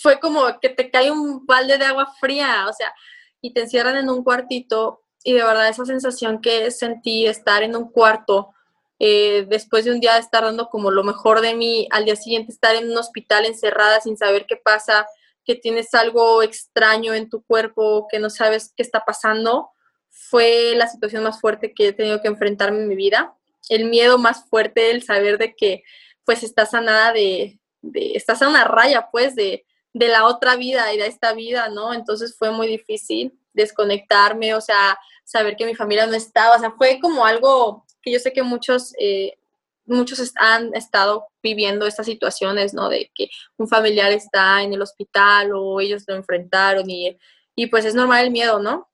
[0.00, 2.94] fue como que te cae un balde de agua fría, o sea,
[3.42, 7.74] y te encierran en un cuartito y de verdad esa sensación que sentí estar en
[7.74, 8.54] un cuarto
[8.98, 12.14] eh, después de un día de estar dando como lo mejor de mí, al día
[12.14, 15.06] siguiente estar en un hospital encerrada sin saber qué pasa,
[15.44, 19.70] que tienes algo extraño en tu cuerpo, que no sabes qué está pasando,
[20.10, 23.34] fue la situación más fuerte que he tenido que enfrentarme en mi vida.
[23.68, 25.82] El miedo más fuerte, el saber de que
[26.24, 29.64] pues estás sanada de, de estás a una raya pues de,
[29.94, 31.94] de la otra vida y de esta vida, ¿no?
[31.94, 36.72] Entonces fue muy difícil desconectarme, o sea, saber que mi familia no estaba, o sea,
[36.72, 39.38] fue como algo que yo sé que muchos, eh,
[39.86, 42.88] muchos han estado viviendo estas situaciones, ¿no?
[42.88, 47.16] De que un familiar está en el hospital o ellos lo enfrentaron y,
[47.54, 48.90] y pues es normal el miedo, ¿no?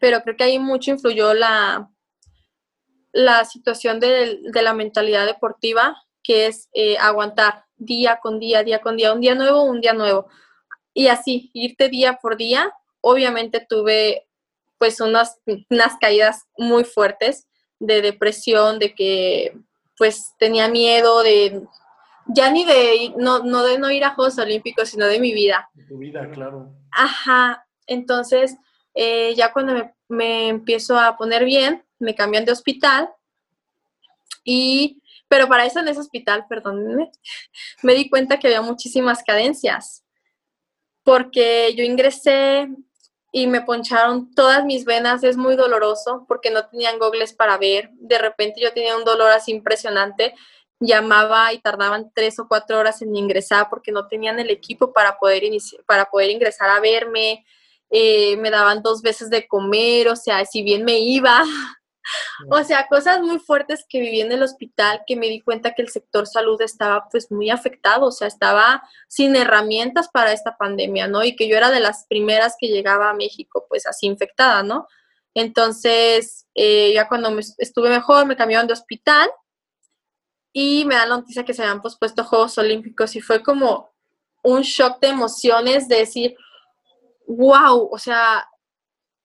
[0.00, 1.88] Pero creo que ahí mucho influyó la,
[3.12, 5.96] la situación de, de la mentalidad deportiva,
[6.26, 9.92] que es eh, aguantar día con día, día con día, un día nuevo, un día
[9.92, 10.26] nuevo.
[10.92, 12.72] Y así, irte día por día.
[13.00, 14.26] Obviamente tuve
[14.78, 15.38] pues unas,
[15.70, 17.46] unas caídas muy fuertes
[17.78, 19.56] de depresión, de que
[19.96, 21.62] pues tenía miedo de,
[22.26, 25.70] ya ni de, no, no de no ir a Juegos Olímpicos, sino de mi vida.
[25.74, 26.72] De tu vida, claro.
[26.90, 28.56] Ajá, entonces
[28.94, 33.10] eh, ya cuando me, me, empiezo a poner bien, me cambian de hospital
[34.44, 37.10] y, pero para eso en ese hospital, perdónenme,
[37.82, 40.04] me di cuenta que había muchísimas cadencias,
[41.02, 42.68] porque yo ingresé,
[43.36, 45.22] y me poncharon todas mis venas.
[45.22, 47.90] Es muy doloroso porque no tenían gogles para ver.
[47.92, 50.34] De repente yo tenía un dolor así impresionante.
[50.80, 55.18] Llamaba y tardaban tres o cuatro horas en ingresar porque no tenían el equipo para
[55.18, 55.42] poder,
[55.84, 57.44] para poder ingresar a verme.
[57.90, 61.44] Eh, me daban dos veces de comer, o sea, si bien me iba,
[62.50, 65.82] o sea, cosas muy fuertes que viví en el hospital que me di cuenta que
[65.82, 71.08] el sector salud estaba pues muy afectado, o sea, estaba sin herramientas para esta pandemia,
[71.08, 71.24] ¿no?
[71.24, 74.86] Y que yo era de las primeras que llegaba a México pues así infectada, ¿no?
[75.34, 79.28] Entonces, eh, ya cuando me estuve mejor, me cambiaron de hospital
[80.52, 83.90] y me dan la noticia que se habían pospuesto Juegos Olímpicos y fue como
[84.42, 86.36] un shock de emociones de decir,
[87.26, 88.48] wow, o sea,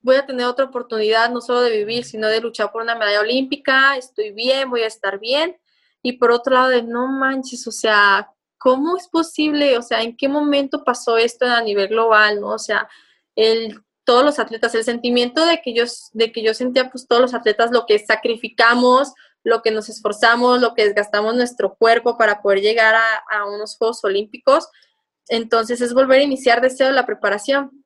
[0.01, 3.21] voy a tener otra oportunidad no solo de vivir, sino de luchar por una medalla
[3.21, 5.57] olímpica, estoy bien, voy a estar bien.
[6.01, 9.77] Y por otro lado, de no manches, o sea, ¿cómo es posible?
[9.77, 12.41] O sea, ¿en qué momento pasó esto a nivel global?
[12.41, 12.49] ¿no?
[12.49, 12.89] O sea,
[13.35, 15.83] el, todos los atletas, el sentimiento de que, yo,
[16.13, 20.61] de que yo sentía, pues todos los atletas, lo que sacrificamos, lo que nos esforzamos,
[20.61, 24.67] lo que desgastamos nuestro cuerpo para poder llegar a, a unos Juegos Olímpicos.
[25.27, 27.80] Entonces es volver a iniciar de la preparación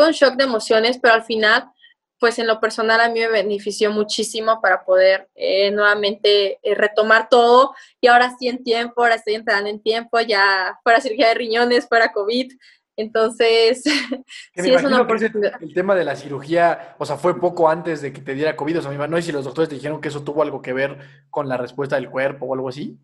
[0.00, 1.70] fue un shock de emociones, pero al final,
[2.18, 7.28] pues en lo personal a mí me benefició muchísimo para poder eh, nuevamente eh, retomar
[7.28, 11.34] todo y ahora sí en tiempo, ahora estoy entrando en tiempo, ya fuera cirugía de
[11.34, 12.50] riñones, fuera COVID.
[12.96, 13.82] Entonces,
[14.54, 15.62] sí es una oportunidad.
[15.62, 18.78] El tema de la cirugía, o sea, fue poco antes de que te diera COVID.
[18.78, 20.98] O sea, no sé si los doctores te dijeron que eso tuvo algo que ver
[21.30, 22.98] con la respuesta del cuerpo o algo así.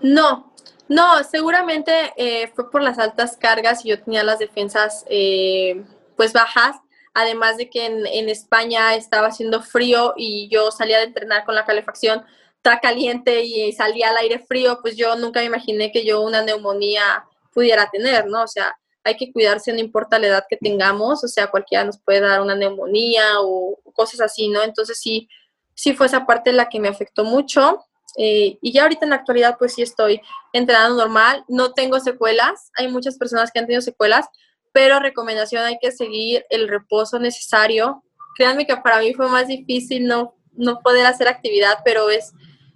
[0.00, 0.53] No,
[0.88, 5.82] no, seguramente eh, fue por las altas cargas y yo tenía las defensas eh,
[6.16, 6.76] pues bajas,
[7.14, 11.64] además de que en, España estaba haciendo frío y yo salía de entrenar con la
[11.64, 12.24] calefacción
[12.64, 16.42] está caliente y salía al aire frío, pues yo nunca me imaginé que yo una
[16.42, 18.42] neumonía pudiera tener, ¿no?
[18.42, 18.74] O sea,
[19.04, 22.40] hay que cuidarse, no importa la edad que tengamos, o sea, cualquiera nos puede dar
[22.40, 24.62] una neumonía o cosas así, ¿no?
[24.62, 25.28] Entonces sí,
[25.74, 27.84] sí fue esa parte la que me afectó mucho.
[28.16, 30.20] Eh, y ya ahorita en la actualidad pues sí estoy
[30.52, 34.28] entrenando normal, no tengo secuelas, hay muchas personas que han tenido secuelas,
[34.72, 38.02] pero recomendación hay que seguir el reposo necesario.
[38.36, 42.32] Créanme que para mí fue más difícil no, no poder hacer actividad, pero es,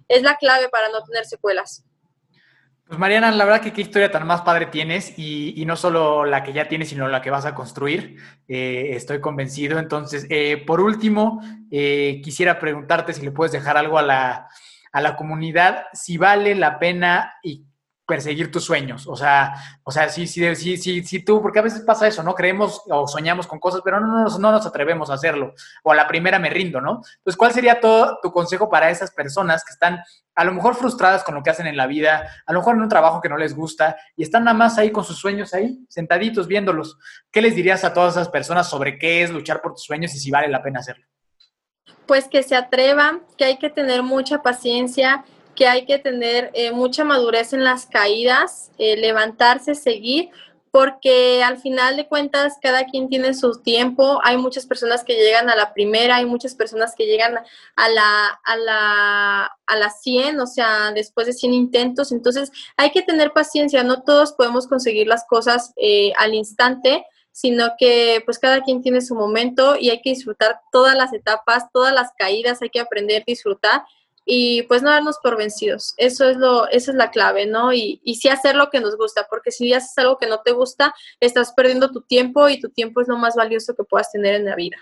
[0.07, 1.83] es la clave para no tener secuelas.
[2.87, 6.41] Pues Mariana, la verdad que qué historia tan más padre tienes y, no solo la
[6.41, 8.15] que ya tienes, sino la que vas a construir.
[8.47, 9.77] Eh, estoy convencido.
[9.77, 14.49] Entonces, eh, por último, quisiera preguntarte si le puedes dejar algo a la,
[14.91, 17.65] a la comunidad si vale la pena y
[18.09, 19.07] perseguir tus sueños.
[19.07, 22.23] O sea, o sea, sí, sí, sí, sí, sí, tú, porque a veces pasa eso,
[22.23, 22.33] ¿no?
[22.33, 25.53] Creemos o soñamos con cosas, pero no, no, no nos atrevemos a hacerlo.
[25.83, 27.03] O a la primera me rindo, ¿no?
[27.17, 30.01] Entonces, ¿cuál sería todo tu consejo para esas personas que están
[30.33, 32.81] a lo mejor frustradas con lo que hacen en la vida, a lo mejor en
[32.81, 35.85] un trabajo que no les gusta y están nada más ahí con sus sueños ahí,
[35.87, 36.97] sentaditos viéndolos?
[37.31, 40.19] ¿Qué les dirías a todas esas personas sobre qué es luchar por tus sueños y
[40.19, 41.05] si vale la pena hacerlo?
[42.09, 46.71] Pues que se atrevan, que hay que tener mucha paciencia, que hay que tener eh,
[46.71, 50.31] mucha madurez en las caídas, eh, levantarse, seguir,
[50.71, 55.51] porque al final de cuentas cada quien tiene su tiempo, hay muchas personas que llegan
[55.51, 57.37] a la primera, hay muchas personas que llegan
[57.75, 62.89] a la, a la, a la 100, o sea, después de 100 intentos, entonces hay
[62.89, 67.05] que tener paciencia, no todos podemos conseguir las cosas eh, al instante,
[67.39, 71.71] sino que pues cada quien tiene su momento y hay que disfrutar todas las etapas,
[71.71, 73.83] todas las caídas, hay que aprender a disfrutar
[74.25, 75.93] y pues no darnos por vencidos.
[75.95, 77.71] Eso es lo, esa es la clave, ¿no?
[77.71, 80.51] Y, y sí hacer lo que nos gusta, porque si haces algo que no te
[80.51, 84.35] gusta, estás perdiendo tu tiempo y tu tiempo es lo más valioso que puedas tener
[84.35, 84.77] en la vida.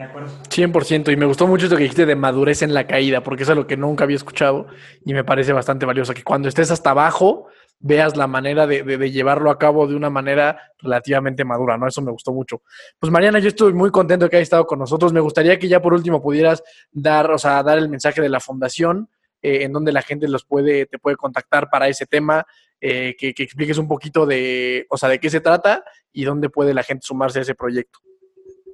[0.00, 0.30] De acuerdo.
[0.48, 1.12] 100%.
[1.12, 3.66] Y me gustó mucho esto que dijiste de madurez en la caída, porque es algo
[3.66, 4.66] que nunca había escuchado
[5.04, 6.14] y me parece bastante valioso.
[6.14, 7.48] Que cuando estés hasta abajo,
[7.80, 11.86] veas la manera de, llevarlo a cabo de una manera relativamente madura, ¿no?
[11.86, 12.62] Eso me gustó mucho.
[12.98, 15.12] Pues Mariana, yo estoy muy contento que hayas estado con nosotros.
[15.12, 18.40] Me gustaría que ya por último pudieras dar, o sea, dar el mensaje de la
[18.40, 19.10] fundación,
[19.42, 22.46] eh, en donde la gente los puede, te puede contactar para ese tema,
[22.80, 26.48] eh, que, que expliques un poquito de, o sea, de qué se trata y dónde
[26.48, 27.98] puede la gente sumarse a ese proyecto.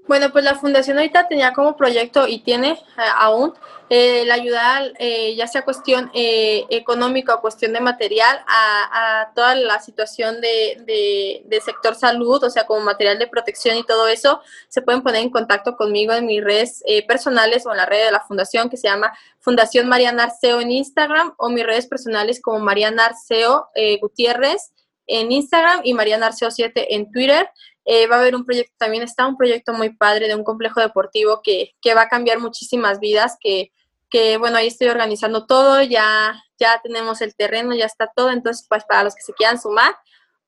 [0.08, 2.78] Bueno, pues la fundación ahorita tenía como proyecto y tiene eh,
[3.16, 3.52] aún
[3.90, 9.80] eh, la ayuda, eh, ya sea cuestión económica o cuestión de material, a, toda la
[9.80, 15.02] situación de, sector salud, o sea, como material de protección y todo eso, se pueden
[15.02, 18.70] poner en contacto conmigo en mis redes personales o en la red de la fundación
[18.70, 23.68] que se llama Fundación Mariana Arceo en Instagram o mis redes personales como Mariana Arceo
[24.00, 24.72] Gutiérrez
[25.06, 27.48] en Instagram y Mariana Arceo 7 en Twitter.
[27.86, 30.80] Eh, va a haber un proyecto, también está un proyecto muy padre de un complejo
[30.80, 33.70] deportivo que, que va a cambiar muchísimas vidas, que,
[34.10, 38.66] que, bueno, ahí estoy organizando todo, ya, ya tenemos el terreno, ya está todo, entonces
[38.68, 39.96] pues para los que se quieran sumar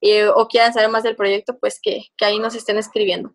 [0.01, 3.33] eh, o quieran saber más del proyecto, pues que, que ahí nos estén escribiendo.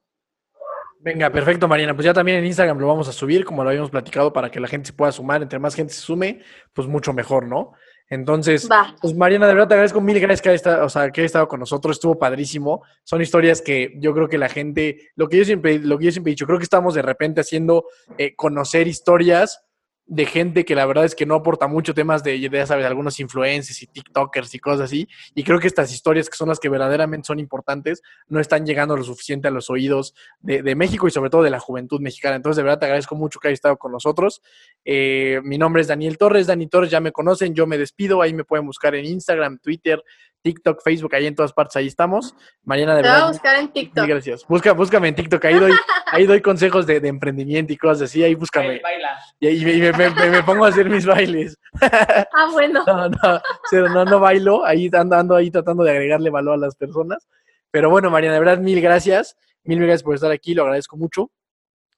[0.99, 1.93] Venga, perfecto, Mariana.
[1.93, 4.62] Pues ya también en Instagram lo vamos a subir, como lo habíamos platicado, para que
[4.62, 5.41] la gente se pueda sumar.
[5.41, 6.41] Entre más gente se sume,
[6.72, 7.74] pues mucho mejor, ¿no?
[8.14, 8.70] Entonces,
[9.01, 11.47] pues Mariana, de verdad te agradezco mil gracias que hayas estado, o sea, que estado
[11.47, 12.84] con nosotros, estuvo padrísimo.
[13.03, 16.11] Son historias que yo creo que la gente, lo que yo siempre, lo que yo
[16.11, 17.86] siempre he dicho, creo que estamos de repente haciendo
[18.18, 19.64] eh, conocer historias
[20.06, 23.20] de gente que la verdad es que no aporta mucho temas de, ya sabes, algunos
[23.20, 25.08] influencers y TikTokers y cosas así.
[25.34, 28.97] Y creo que estas historias que son las que verdaderamente son importantes no están llegando
[28.97, 32.36] lo suficiente a los oídos de, México y sobre todo de la juventud mexicana.
[32.36, 34.41] Entonces, de verdad te agradezco mucho que hayas estado con nosotros.
[34.84, 36.47] Eh, mi nombre es Daniel Torres.
[36.47, 38.22] Dani Torres, ya me conocen, yo me despido.
[38.22, 40.04] Ahí me pueden buscar en Instagram, Twitter,
[40.44, 42.36] TikTok, Facebook, ahí en todas partes, ahí estamos.
[42.64, 43.22] Mañana de Te verdad.
[43.22, 44.08] Voy a buscar en TikTok.
[44.08, 44.46] gracias.
[44.48, 45.72] Busca, búscame en TikTok, ahí doy,
[46.12, 48.82] ahí doy consejos de, emprendimiento y cosas así, ahí búscame.
[48.82, 49.18] baila.
[49.39, 51.58] Y, me, pongo a hacer mis bailes.
[52.36, 52.84] Ah, bueno.
[52.86, 57.28] No, no, no, no bailo, ahí ando, ahí tratando de agregarle valor a las personas.
[57.72, 59.38] Pero bueno, Mariana, de verdad, mil gracias.
[59.64, 61.32] Mil gracias por estar aquí, lo agradezco mucho.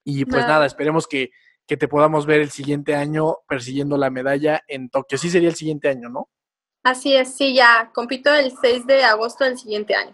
[0.03, 1.31] Y pues nada, esperemos que,
[1.65, 5.17] que te podamos ver el siguiente año persiguiendo la medalla en Tokio.
[5.17, 6.29] Sí sería el siguiente año, ¿no?
[6.85, 10.13] Así es, sí, ya compito el 6 de agosto del siguiente año.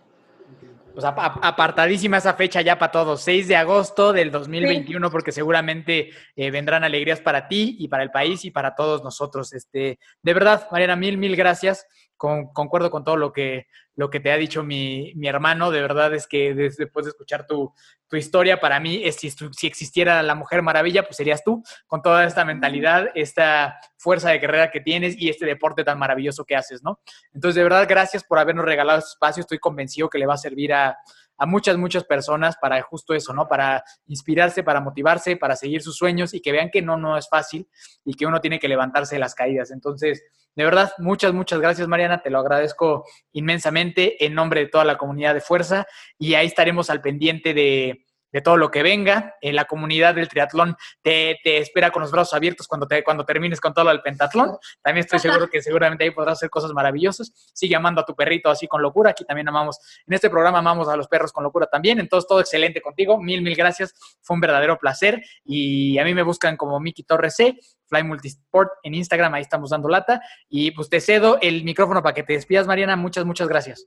[0.93, 6.49] Pues apartadísima esa fecha ya para todos, 6 de agosto del 2021, porque seguramente eh,
[6.49, 9.51] vendrán alegrías para ti y para el país y para todos nosotros.
[9.51, 11.85] Este, de verdad, Mariana, mil, mil gracias.
[12.21, 13.65] Concuerdo con todo lo que,
[13.95, 15.71] lo que te ha dicho mi, mi hermano.
[15.71, 17.73] De verdad es que después de escuchar tu,
[18.07, 22.01] tu historia, para mí, es, si, si, existiera la Mujer Maravilla, pues serías tú, con
[22.01, 26.55] toda esta mentalidad, esta fuerza de carrera que tienes y este deporte tan maravilloso que
[26.55, 26.99] haces, ¿no?
[27.33, 29.41] Entonces, de verdad, gracias por habernos regalado este espacio.
[29.41, 30.97] Estoy convencido que le va a servir a,
[31.41, 33.47] a muchas, muchas personas para justo eso, ¿no?
[33.47, 37.27] Para inspirarse, para motivarse, para seguir sus sueños y que vean que no, no es
[37.27, 37.67] fácil
[38.05, 39.71] y que uno tiene que levantarse de las caídas.
[39.71, 40.23] Entonces,
[40.55, 42.21] de verdad, muchas, muchas gracias, Mariana.
[42.21, 45.87] Te lo agradezco inmensamente en nombre de toda la comunidad de Fuerza
[46.19, 49.35] y ahí estaremos al pendiente de de todo lo que venga.
[49.41, 53.59] En la comunidad del triatlón te, espera con los brazos abiertos cuando, te, cuando termines
[53.59, 54.57] con todo lo del pentatlón.
[54.81, 57.31] También estoy seguro que seguramente ahí podrás hacer cosas maravillosas.
[57.53, 59.11] Sigue amando a tu perrito así con locura.
[59.11, 61.99] Aquí también amamos, en este programa amamos a los perros con locura también.
[61.99, 63.19] Entonces, todo excelente contigo.
[63.21, 63.93] Mil, mil gracias.
[64.21, 65.21] Fue un verdadero placer.
[65.43, 67.57] Y a mí me buscan como Miki Torres C.
[67.91, 70.21] Fly Multisport en Instagram, ahí estamos dando lata.
[70.47, 72.95] Y pues te cedo el micrófono para que te despidas, Mariana.
[72.95, 73.85] Muchas, muchas gracias.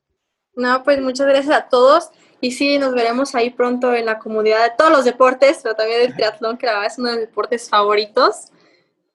[0.55, 2.11] No, pues muchas gracias a todos.
[2.41, 6.01] Y sí, nos veremos ahí pronto en la comunidad de todos los deportes, pero también
[6.01, 8.51] del triatlón, que la verdad es uno de mis deportes favoritos,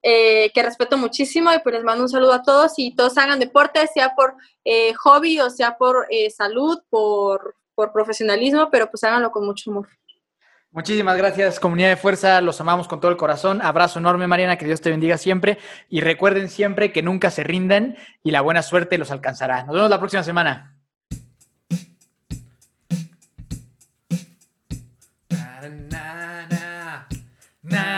[0.01, 1.53] eh, que respeto muchísimo.
[1.53, 4.93] Y pues les mando un saludo a todos y todos hagan deporte, sea por eh,
[4.95, 9.87] hobby o sea por eh, salud, por, por profesionalismo, pero pues háganlo con mucho amor.
[10.71, 12.41] Muchísimas gracias, comunidad de fuerza.
[12.41, 13.59] Los amamos con todo el corazón.
[13.63, 14.55] Abrazo enorme, Mariana.
[14.55, 15.57] Que Dios te bendiga siempre.
[15.89, 19.63] Y recuerden siempre que nunca se rindan y la buena suerte los alcanzará.
[19.63, 20.78] Nos vemos la próxima semana.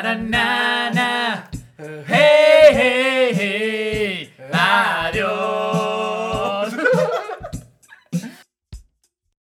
[0.01, 1.43] na na na na.
[1.77, 4.29] Hey hey hey.
[4.51, 5.00] Bye.